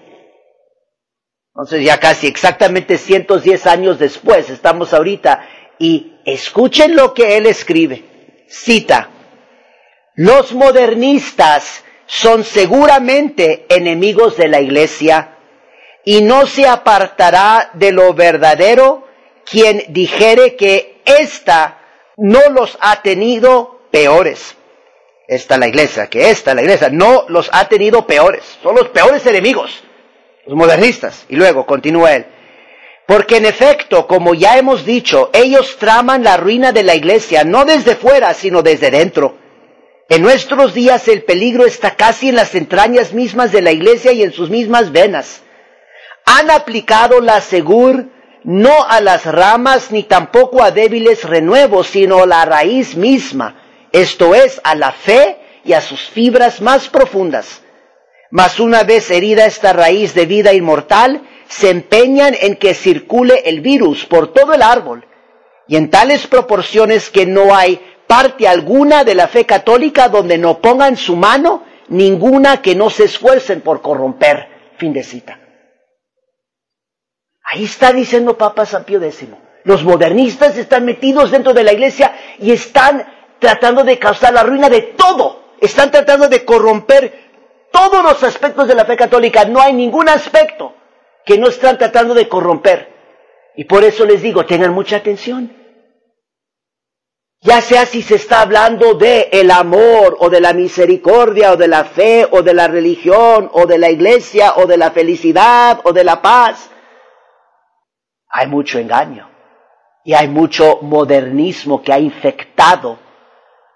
Entonces 1.53 1.83
ya 1.83 1.99
casi 1.99 2.27
exactamente 2.27 2.97
110 2.97 3.67
años 3.67 3.99
después 3.99 4.49
estamos 4.49 4.93
ahorita 4.93 5.49
y 5.77 6.13
escuchen 6.23 6.95
lo 6.95 7.13
que 7.13 7.35
él 7.35 7.45
escribe. 7.45 8.05
Cita, 8.47 9.09
los 10.15 10.53
modernistas 10.53 11.83
son 12.13 12.43
seguramente 12.43 13.65
enemigos 13.69 14.35
de 14.35 14.49
la 14.49 14.59
iglesia 14.59 15.37
y 16.03 16.21
no 16.21 16.45
se 16.45 16.67
apartará 16.67 17.69
de 17.75 17.93
lo 17.93 18.13
verdadero 18.13 19.07
quien 19.45 19.85
dijere 19.87 20.57
que 20.57 21.01
ésta 21.05 21.79
no 22.17 22.41
los 22.49 22.77
ha 22.81 23.01
tenido 23.01 23.79
peores. 23.91 24.57
Esta 25.25 25.57
la 25.57 25.69
iglesia, 25.69 26.07
que 26.07 26.31
esta 26.31 26.53
la 26.53 26.63
iglesia 26.63 26.89
no 26.91 27.23
los 27.29 27.49
ha 27.53 27.69
tenido 27.69 28.05
peores. 28.05 28.43
Son 28.61 28.75
los 28.75 28.89
peores 28.89 29.25
enemigos, 29.25 29.81
los 30.45 30.57
modernistas. 30.57 31.25
Y 31.29 31.37
luego 31.37 31.65
continúa 31.65 32.13
él. 32.13 32.25
Porque 33.07 33.37
en 33.37 33.45
efecto, 33.45 34.05
como 34.05 34.33
ya 34.33 34.57
hemos 34.57 34.85
dicho, 34.85 35.29
ellos 35.31 35.77
traman 35.77 36.25
la 36.25 36.35
ruina 36.35 36.73
de 36.73 36.83
la 36.83 36.93
iglesia 36.93 37.45
no 37.45 37.63
desde 37.63 37.95
fuera, 37.95 38.33
sino 38.33 38.61
desde 38.61 38.91
dentro 38.91 39.40
en 40.11 40.23
nuestros 40.23 40.73
días 40.73 41.07
el 41.07 41.23
peligro 41.23 41.65
está 41.65 41.95
casi 41.95 42.27
en 42.27 42.35
las 42.35 42.53
entrañas 42.53 43.13
mismas 43.13 43.53
de 43.53 43.61
la 43.61 43.71
iglesia 43.71 44.11
y 44.11 44.23
en 44.23 44.33
sus 44.33 44.49
mismas 44.49 44.91
venas. 44.91 45.41
Han 46.25 46.51
aplicado 46.51 47.21
la 47.21 47.39
segur 47.39 48.09
no 48.43 48.83
a 48.89 48.99
las 48.99 49.25
ramas 49.25 49.89
ni 49.89 50.03
tampoco 50.03 50.63
a 50.63 50.71
débiles 50.71 51.23
renuevos, 51.23 51.87
sino 51.87 52.23
a 52.23 52.25
la 52.25 52.43
raíz 52.43 52.97
misma, 52.97 53.87
esto 53.93 54.35
es, 54.35 54.59
a 54.65 54.75
la 54.75 54.91
fe 54.91 55.37
y 55.63 55.71
a 55.71 55.79
sus 55.79 56.01
fibras 56.09 56.59
más 56.59 56.89
profundas. 56.89 57.61
Mas 58.31 58.59
una 58.59 58.83
vez 58.83 59.09
herida 59.11 59.45
esta 59.45 59.71
raíz 59.71 60.13
de 60.13 60.25
vida 60.25 60.51
inmortal, 60.51 61.21
se 61.47 61.69
empeñan 61.69 62.35
en 62.41 62.57
que 62.57 62.73
circule 62.73 63.43
el 63.45 63.61
virus 63.61 64.05
por 64.07 64.33
todo 64.33 64.53
el 64.53 64.61
árbol, 64.61 65.07
y 65.69 65.77
en 65.77 65.89
tales 65.89 66.27
proporciones 66.27 67.09
que 67.09 67.25
no 67.25 67.55
hay 67.55 67.79
parte 68.11 68.45
alguna 68.45 69.05
de 69.05 69.15
la 69.15 69.29
fe 69.29 69.45
católica 69.45 70.09
donde 70.09 70.37
no 70.37 70.59
pongan 70.59 70.97
su 70.97 71.15
mano, 71.15 71.63
ninguna 71.87 72.61
que 72.61 72.75
no 72.75 72.89
se 72.89 73.05
esfuercen 73.05 73.61
por 73.61 73.81
corromper. 73.81 74.49
Fin 74.75 74.91
de 74.91 75.01
cita. 75.01 75.39
Ahí 77.41 77.63
está 77.63 77.93
diciendo 77.93 78.37
Papa 78.37 78.65
San 78.65 78.83
Pío 78.83 79.01
X. 79.01 79.29
Los 79.63 79.85
modernistas 79.85 80.57
están 80.57 80.83
metidos 80.83 81.31
dentro 81.31 81.53
de 81.53 81.63
la 81.63 81.71
iglesia 81.71 82.13
y 82.39 82.51
están 82.51 83.07
tratando 83.39 83.85
de 83.85 83.97
causar 83.97 84.33
la 84.33 84.43
ruina 84.43 84.67
de 84.67 84.81
todo. 84.81 85.53
Están 85.61 85.89
tratando 85.89 86.27
de 86.27 86.43
corromper 86.43 87.13
todos 87.71 88.03
los 88.03 88.21
aspectos 88.25 88.67
de 88.67 88.75
la 88.75 88.83
fe 88.83 88.97
católica. 88.97 89.45
No 89.45 89.61
hay 89.61 89.71
ningún 89.71 90.09
aspecto 90.09 90.75
que 91.25 91.37
no 91.37 91.47
están 91.47 91.77
tratando 91.77 92.13
de 92.13 92.27
corromper. 92.27 92.89
Y 93.55 93.63
por 93.63 93.85
eso 93.85 94.03
les 94.05 94.21
digo, 94.21 94.45
tengan 94.45 94.73
mucha 94.73 94.97
atención. 94.97 95.60
Ya 97.43 97.59
sea 97.61 97.87
si 97.87 98.03
se 98.03 98.15
está 98.15 98.41
hablando 98.41 98.93
de 98.93 99.29
el 99.31 99.49
amor 99.49 100.15
o 100.19 100.29
de 100.29 100.39
la 100.39 100.53
misericordia 100.53 101.53
o 101.53 101.57
de 101.57 101.67
la 101.67 101.85
fe 101.85 102.27
o 102.29 102.43
de 102.43 102.53
la 102.53 102.67
religión 102.67 103.49
o 103.53 103.65
de 103.65 103.79
la 103.79 103.89
iglesia 103.89 104.53
o 104.57 104.67
de 104.67 104.77
la 104.77 104.91
felicidad 104.91 105.81
o 105.83 105.91
de 105.91 106.03
la 106.03 106.21
paz. 106.21 106.69
Hay 108.29 108.45
mucho 108.45 108.77
engaño 108.77 109.27
y 110.03 110.13
hay 110.13 110.27
mucho 110.27 110.79
modernismo 110.83 111.81
que 111.81 111.91
ha 111.91 111.99
infectado 111.99 112.99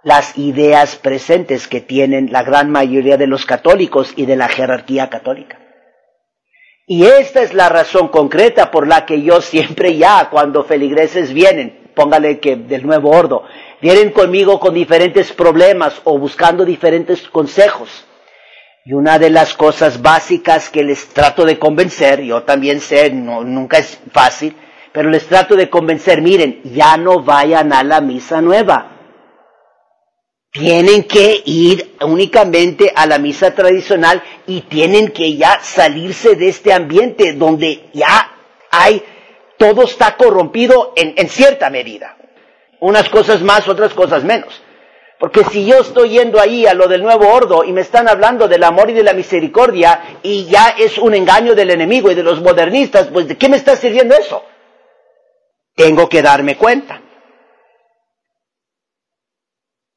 las 0.04 0.38
ideas 0.38 0.95
presentes 0.97 1.67
que 1.67 1.82
tienen 1.82 2.32
la 2.32 2.43
gran 2.43 2.69
mayoría 2.69 3.17
de 3.17 3.25
los 3.25 3.47
católicos 3.47 4.13
y 4.15 4.28
de 4.28 4.36
la 4.36 4.47
jerarquía 4.47 5.10
católica. 5.10 5.60
Y 6.86 7.08
esta 7.08 7.41
es 7.41 7.56
la 7.56 7.69
razón 7.69 8.10
concreta 8.10 8.69
por 8.69 8.88
la 8.88 9.08
que 9.08 9.23
yo 9.23 9.41
siempre 9.41 9.97
ya, 9.97 10.30
cuando 10.30 10.63
feligreses 10.63 11.34
vienen, 11.34 11.85
póngale 11.95 12.39
que 12.39 12.55
del 12.55 12.86
nuevo 12.86 13.10
ordo, 13.10 13.43
vienen 13.81 14.12
conmigo 14.12 14.60
con 14.60 14.73
diferentes 14.73 15.31
problemas 15.31 16.01
o 16.03 16.17
buscando 16.17 16.65
diferentes 16.65 17.21
consejos. 17.29 18.05
Y 18.88 18.93
una 18.93 19.17
de 19.17 19.31
las 19.31 19.55
cosas 19.55 20.01
básicas 20.01 20.69
que 20.69 20.84
les 20.84 21.08
trato 21.08 21.43
de 21.43 21.58
convencer, 21.58 22.21
yo 22.21 22.43
también 22.43 22.79
sé, 22.79 23.10
no, 23.10 23.43
nunca 23.43 23.79
es 23.79 23.99
fácil, 24.12 24.55
pero 24.91 25.10
les 25.10 25.25
trato 25.25 25.55
de 25.55 25.69
convencer, 25.69 26.21
miren, 26.21 26.62
ya 26.63 26.95
no 26.95 27.23
vayan 27.23 27.73
a 27.73 27.84
la 27.84 27.99
misa 27.99 28.41
nueva. 28.41 28.91
Tienen 30.51 31.03
que 31.03 31.41
ir 31.45 31.95
únicamente 32.01 32.93
a 32.95 33.05
la 33.05 33.17
misa 33.17 33.55
tradicional 33.55 34.23
y 34.47 34.62
tienen 34.62 35.10
que 35.10 35.36
ya 35.36 35.60
salirse 35.62 36.36
de 36.36 36.47
este 36.47 36.71
ambiente 36.71 37.34
donde 37.34 37.89
ya 37.93 38.31
hay, 38.71 39.03
todo 39.58 39.84
está 39.84 40.15
corrompido 40.18 40.94
en, 40.96 41.30
cierta 41.30 41.70
medida. 41.70 42.18
Unas 42.80 43.10
cosas 43.10 43.41
más, 43.41 43.68
otras 43.68 43.94
cosas 43.94 44.24
menos. 44.24 44.62
Porque 45.20 45.44
si 45.46 45.65
yo 45.65 45.80
estoy 45.80 46.10
yendo 46.10 46.41
ahí 46.41 46.68
a 46.68 46.74
lo 46.74 46.88
del 46.88 47.02
nuevo 47.02 47.34
ordo 47.34 47.63
y 47.63 47.72
me 47.72 47.82
están 47.82 48.10
hablando 48.10 48.48
del 48.48 48.63
amor 48.63 48.89
y 48.89 48.94
de 48.94 49.04
la 49.04 49.13
misericordia 49.13 50.20
y 50.24 50.46
ya 50.46 50.76
es 50.78 50.98
un 50.98 51.13
engaño 51.13 51.56
del 51.56 51.72
enemigo 51.72 52.12
y 52.12 52.15
de 52.15 52.24
los 52.24 52.41
modernistas, 52.41 53.08
pues 53.08 53.28
¿de 53.28 53.38
qué 53.38 53.48
me 53.48 53.58
está 53.58 53.76
sirviendo 53.78 54.15
eso? 54.15 54.44
Tengo 55.74 56.10
que 56.10 56.22
darme 56.22 56.58
cuenta. 56.58 57.02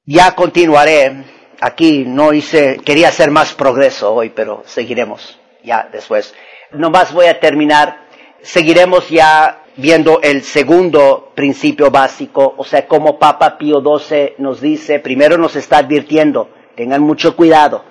Ya 0.04 0.34
continuaré. 0.34 1.24
Aquí 1.60 2.04
no 2.06 2.32
hice, 2.32 2.78
quería 2.84 3.08
hacer 3.08 3.30
más 3.30 3.52
progreso 3.52 4.14
hoy, 4.14 4.30
pero 4.30 4.62
seguiremos 4.64 5.38
ya 5.64 5.88
después. 5.90 6.34
Nomás 6.70 7.12
voy 7.12 7.26
a 7.26 7.40
terminar. 7.40 8.07
Seguiremos 8.42 9.08
ya 9.08 9.62
viendo 9.76 10.20
el 10.22 10.42
segundo 10.42 11.32
principio 11.34 11.90
básico, 11.90 12.54
o 12.56 12.64
sea, 12.64 12.86
como 12.86 13.18
Papa 13.18 13.58
Pío 13.58 13.80
XII 13.80 14.34
nos 14.38 14.60
dice, 14.60 14.98
primero 14.98 15.38
nos 15.38 15.56
está 15.56 15.78
advirtiendo, 15.78 16.50
tengan 16.76 17.02
mucho 17.02 17.36
cuidado, 17.36 17.84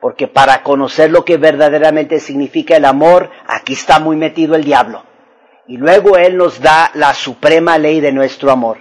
porque 0.00 0.28
para 0.28 0.62
conocer 0.62 1.10
lo 1.10 1.24
que 1.24 1.36
verdaderamente 1.36 2.20
significa 2.20 2.76
el 2.76 2.84
amor, 2.84 3.30
aquí 3.46 3.72
está 3.72 3.98
muy 3.98 4.16
metido 4.16 4.54
el 4.54 4.64
diablo. 4.64 5.04
Y 5.66 5.76
luego 5.76 6.16
Él 6.18 6.36
nos 6.36 6.60
da 6.60 6.90
la 6.94 7.14
suprema 7.14 7.78
ley 7.78 8.00
de 8.00 8.12
nuestro 8.12 8.50
amor. 8.50 8.78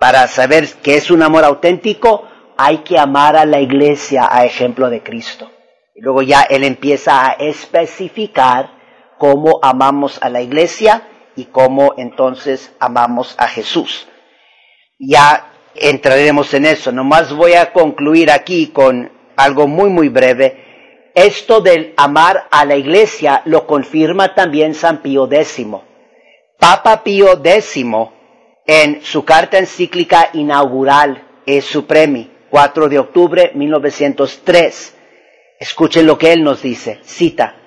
Para 0.00 0.26
saber 0.26 0.68
que 0.82 0.96
es 0.96 1.10
un 1.10 1.22
amor 1.22 1.44
auténtico, 1.44 2.28
hay 2.56 2.78
que 2.78 2.98
amar 2.98 3.36
a 3.36 3.46
la 3.46 3.60
iglesia 3.60 4.28
a 4.30 4.44
ejemplo 4.44 4.90
de 4.90 5.02
Cristo. 5.02 5.50
Y 5.94 6.00
luego 6.00 6.22
ya 6.22 6.42
Él 6.42 6.64
empieza 6.64 7.24
a 7.24 7.32
especificar 7.34 8.81
cómo 9.22 9.60
amamos 9.62 10.18
a 10.20 10.28
la 10.28 10.42
iglesia 10.42 11.06
y 11.36 11.44
cómo 11.44 11.94
entonces 11.96 12.72
amamos 12.80 13.36
a 13.38 13.46
Jesús. 13.46 14.08
Ya 14.98 15.52
entraremos 15.76 16.52
en 16.54 16.66
eso. 16.66 16.90
Nomás 16.90 17.32
voy 17.32 17.52
a 17.52 17.72
concluir 17.72 18.32
aquí 18.32 18.72
con 18.72 19.12
algo 19.36 19.68
muy, 19.68 19.90
muy 19.90 20.08
breve. 20.08 21.12
Esto 21.14 21.60
del 21.60 21.94
amar 21.96 22.48
a 22.50 22.64
la 22.64 22.74
iglesia 22.74 23.42
lo 23.44 23.64
confirma 23.64 24.34
también 24.34 24.74
San 24.74 25.02
Pío 25.02 25.28
X. 25.30 25.66
Papa 26.58 27.04
Pío 27.04 27.40
X, 27.44 27.84
en 28.66 29.04
su 29.04 29.24
carta 29.24 29.56
encíclica 29.58 30.30
inaugural, 30.32 31.28
es 31.46 31.64
Supremi, 31.64 32.28
4 32.50 32.88
de 32.88 32.98
octubre 32.98 33.52
1903, 33.54 34.96
escuchen 35.60 36.08
lo 36.08 36.18
que 36.18 36.32
él 36.32 36.42
nos 36.42 36.60
dice, 36.60 36.98
cita, 37.04 37.61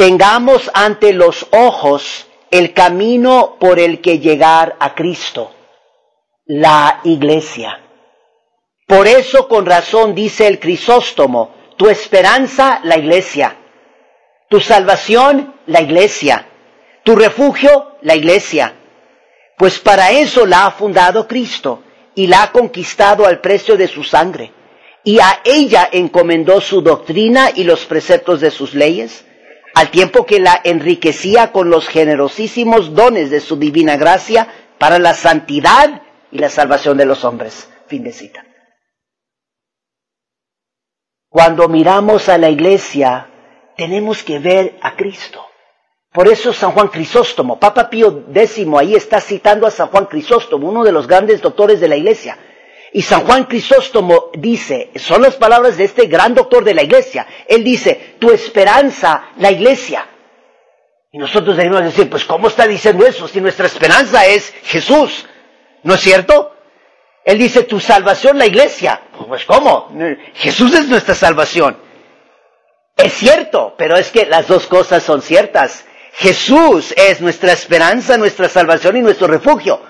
tengamos 0.00 0.70
ante 0.72 1.12
los 1.12 1.46
ojos 1.50 2.26
el 2.50 2.72
camino 2.72 3.58
por 3.60 3.78
el 3.78 4.00
que 4.00 4.18
llegar 4.18 4.74
a 4.80 4.94
Cristo, 4.94 5.52
la 6.46 7.00
iglesia. 7.04 7.78
Por 8.86 9.06
eso 9.06 9.46
con 9.46 9.66
razón 9.66 10.14
dice 10.14 10.46
el 10.46 10.58
Crisóstomo, 10.58 11.54
tu 11.76 11.90
esperanza, 11.90 12.80
la 12.82 12.96
iglesia, 12.96 13.58
tu 14.48 14.58
salvación, 14.58 15.54
la 15.66 15.82
iglesia, 15.82 16.46
tu 17.04 17.14
refugio, 17.14 17.98
la 18.00 18.16
iglesia. 18.16 18.72
Pues 19.58 19.80
para 19.80 20.12
eso 20.12 20.46
la 20.46 20.64
ha 20.64 20.70
fundado 20.70 21.28
Cristo 21.28 21.82
y 22.14 22.26
la 22.26 22.44
ha 22.44 22.52
conquistado 22.52 23.26
al 23.26 23.42
precio 23.42 23.76
de 23.76 23.86
su 23.86 24.02
sangre. 24.02 24.54
Y 25.04 25.20
a 25.20 25.42
ella 25.44 25.90
encomendó 25.92 26.62
su 26.62 26.80
doctrina 26.80 27.50
y 27.54 27.64
los 27.64 27.84
preceptos 27.84 28.40
de 28.40 28.50
sus 28.50 28.72
leyes, 28.72 29.26
al 29.74 29.90
tiempo 29.90 30.26
que 30.26 30.40
la 30.40 30.60
enriquecía 30.64 31.52
con 31.52 31.70
los 31.70 31.88
generosísimos 31.88 32.94
dones 32.94 33.30
de 33.30 33.40
su 33.40 33.56
divina 33.56 33.96
gracia 33.96 34.48
para 34.78 34.98
la 34.98 35.14
santidad 35.14 36.02
y 36.30 36.38
la 36.38 36.48
salvación 36.48 36.96
de 36.96 37.06
los 37.06 37.24
hombres. 37.24 37.70
Fin 37.86 38.04
de 38.04 38.12
cita. 38.12 38.44
Cuando 41.28 41.68
miramos 41.68 42.28
a 42.28 42.38
la 42.38 42.50
iglesia, 42.50 43.28
tenemos 43.76 44.22
que 44.22 44.38
ver 44.38 44.78
a 44.82 44.96
Cristo. 44.96 45.46
Por 46.12 46.26
eso 46.26 46.52
San 46.52 46.72
Juan 46.72 46.88
Crisóstomo, 46.88 47.60
Papa 47.60 47.88
Pío 47.88 48.24
X, 48.34 48.66
ahí 48.76 48.96
está 48.96 49.20
citando 49.20 49.64
a 49.66 49.70
San 49.70 49.88
Juan 49.88 50.06
Crisóstomo, 50.06 50.68
uno 50.68 50.82
de 50.82 50.90
los 50.90 51.06
grandes 51.06 51.40
doctores 51.40 51.78
de 51.80 51.86
la 51.86 51.96
iglesia. 51.96 52.36
Y 52.92 53.02
San 53.02 53.20
Juan 53.20 53.44
Crisóstomo 53.44 54.30
dice, 54.34 54.90
son 54.96 55.22
las 55.22 55.36
palabras 55.36 55.76
de 55.76 55.84
este 55.84 56.06
gran 56.06 56.34
doctor 56.34 56.64
de 56.64 56.74
la 56.74 56.82
iglesia, 56.82 57.26
él 57.46 57.62
dice, 57.62 58.16
tu 58.18 58.32
esperanza, 58.32 59.30
la 59.36 59.50
iglesia. 59.50 60.06
Y 61.12 61.18
nosotros 61.18 61.56
debemos 61.56 61.82
decir, 61.82 62.08
pues 62.10 62.24
¿cómo 62.24 62.48
está 62.48 62.66
diciendo 62.66 63.06
eso 63.06 63.28
si 63.28 63.40
nuestra 63.40 63.66
esperanza 63.66 64.26
es 64.26 64.52
Jesús? 64.64 65.26
¿No 65.82 65.94
es 65.94 66.00
cierto? 66.00 66.54
Él 67.24 67.38
dice, 67.38 67.64
tu 67.64 67.80
salvación, 67.80 68.38
la 68.38 68.46
iglesia. 68.46 69.02
Pues 69.28 69.44
¿cómo? 69.44 69.92
Jesús 70.34 70.74
es 70.74 70.88
nuestra 70.88 71.14
salvación. 71.14 71.76
Es 72.96 73.12
cierto, 73.12 73.74
pero 73.76 73.96
es 73.96 74.10
que 74.10 74.26
las 74.26 74.46
dos 74.46 74.66
cosas 74.66 75.02
son 75.02 75.22
ciertas. 75.22 75.84
Jesús 76.12 76.92
es 76.96 77.20
nuestra 77.20 77.52
esperanza, 77.52 78.16
nuestra 78.18 78.48
salvación 78.48 78.96
y 78.96 79.00
nuestro 79.00 79.26
refugio. 79.26 79.80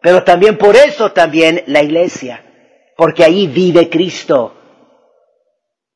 Pero 0.00 0.22
también 0.22 0.56
por 0.56 0.76
eso 0.76 1.12
también 1.12 1.64
la 1.66 1.82
iglesia, 1.82 2.44
porque 2.96 3.24
ahí 3.24 3.46
vive 3.46 3.88
Cristo. 3.88 4.54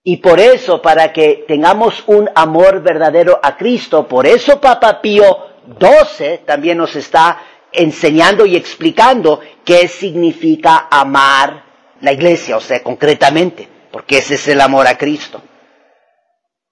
Y 0.04 0.16
por 0.16 0.40
eso, 0.40 0.82
para 0.82 1.12
que 1.12 1.44
tengamos 1.46 2.02
un 2.06 2.28
amor 2.34 2.82
verdadero 2.82 3.38
a 3.40 3.56
Cristo, 3.56 4.08
por 4.08 4.26
eso 4.26 4.60
Papa 4.60 5.00
Pío 5.00 5.24
XII 5.78 6.38
también 6.44 6.78
nos 6.78 6.96
está 6.96 7.40
enseñando 7.70 8.44
y 8.44 8.56
explicando 8.56 9.40
qué 9.64 9.86
significa 9.86 10.88
amar 10.90 11.64
la 12.00 12.12
iglesia, 12.12 12.56
o 12.56 12.60
sea, 12.60 12.82
concretamente, 12.82 13.68
porque 13.92 14.18
ese 14.18 14.34
es 14.34 14.48
el 14.48 14.60
amor 14.60 14.88
a 14.88 14.98
Cristo. 14.98 15.40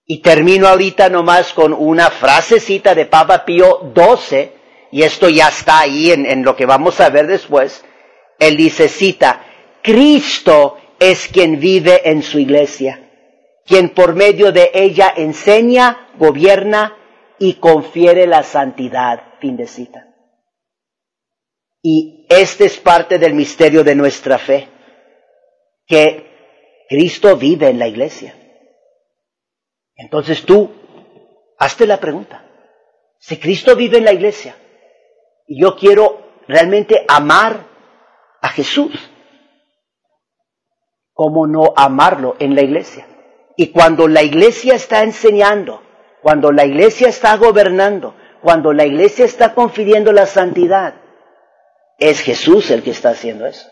Y 0.04 0.22
termino 0.22 0.66
ahorita 0.66 1.08
nomás 1.08 1.52
con 1.52 1.72
una 1.72 2.10
frasecita 2.10 2.96
de 2.96 3.06
Papa 3.06 3.44
Pío 3.44 3.92
XII, 3.94 4.50
y 4.92 5.02
esto 5.02 5.28
ya 5.28 5.48
está 5.48 5.80
ahí 5.80 6.10
en, 6.10 6.42
lo 6.42 6.56
que 6.56 6.66
vamos 6.66 7.00
a 7.00 7.10
ver 7.10 7.26
después. 7.26 7.84
Él 8.38 8.56
dice, 8.56 8.88
cita, 8.88 9.44
Cristo 9.82 10.76
es 10.98 11.28
quien 11.28 11.60
vive 11.60 12.08
en 12.10 12.22
su 12.22 12.38
iglesia, 12.38 13.08
quien 13.64 13.90
por 13.90 14.14
medio 14.14 14.50
de 14.50 14.70
ella 14.74 15.12
enseña, 15.16 16.08
gobierna 16.18 16.96
y 17.38 17.54
confiere 17.54 18.26
la 18.26 18.42
santidad. 18.42 19.38
Fin 19.40 19.56
de 19.56 19.66
cita. 19.66 20.06
Y 21.82 22.26
este 22.28 22.66
es 22.66 22.76
parte 22.76 23.18
del 23.18 23.34
misterio 23.34 23.84
de 23.84 23.94
nuestra 23.94 24.38
fe, 24.38 24.68
que 25.86 26.86
Cristo 26.88 27.36
vive 27.36 27.68
en 27.68 27.78
la 27.78 27.86
iglesia. 27.86 28.34
Entonces 29.94 30.44
tú, 30.44 30.70
hazte 31.58 31.86
la 31.86 32.00
pregunta. 32.00 32.44
Si 33.18 33.36
Cristo 33.38 33.76
vive 33.76 33.98
en 33.98 34.04
la 34.04 34.12
iglesia 34.12 34.56
y 35.50 35.60
yo 35.60 35.74
quiero 35.74 36.42
realmente 36.46 37.04
amar 37.08 37.66
a 38.40 38.50
Jesús. 38.50 38.92
¿Cómo 41.12 41.48
no 41.48 41.74
amarlo 41.76 42.36
en 42.38 42.54
la 42.54 42.62
iglesia? 42.62 43.08
Y 43.56 43.72
cuando 43.72 44.06
la 44.06 44.22
iglesia 44.22 44.74
está 44.74 45.02
enseñando, 45.02 45.82
cuando 46.22 46.52
la 46.52 46.64
iglesia 46.64 47.08
está 47.08 47.36
gobernando, 47.36 48.14
cuando 48.40 48.72
la 48.72 48.86
iglesia 48.86 49.24
está 49.24 49.52
confiriendo 49.52 50.12
la 50.12 50.26
santidad, 50.26 50.94
es 51.98 52.20
Jesús 52.20 52.70
el 52.70 52.84
que 52.84 52.90
está 52.90 53.10
haciendo 53.10 53.44
eso. 53.44 53.68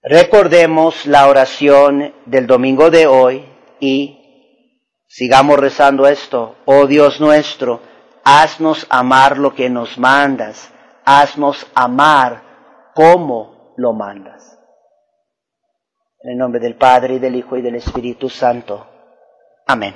Recordemos 0.00 1.04
la 1.04 1.28
oración 1.28 2.14
del 2.24 2.46
domingo 2.46 2.90
de 2.90 3.06
hoy 3.06 3.44
y 3.78 4.80
sigamos 5.06 5.58
rezando 5.58 6.06
esto. 6.08 6.56
Oh 6.64 6.86
Dios 6.86 7.20
nuestro, 7.20 7.82
haznos 8.26 8.88
amar 8.90 9.38
lo 9.38 9.54
que 9.54 9.70
nos 9.70 9.98
mandas, 9.98 10.72
haznos 11.04 11.64
amar 11.76 12.42
como 12.92 13.72
lo 13.76 13.92
mandas. 13.92 14.58
En 16.22 16.32
el 16.32 16.38
nombre 16.38 16.60
del 16.60 16.74
Padre, 16.74 17.14
y 17.14 17.18
del 17.20 17.36
Hijo, 17.36 17.56
y 17.56 17.62
del 17.62 17.76
Espíritu 17.76 18.28
Santo. 18.28 18.84
Amén. 19.68 19.94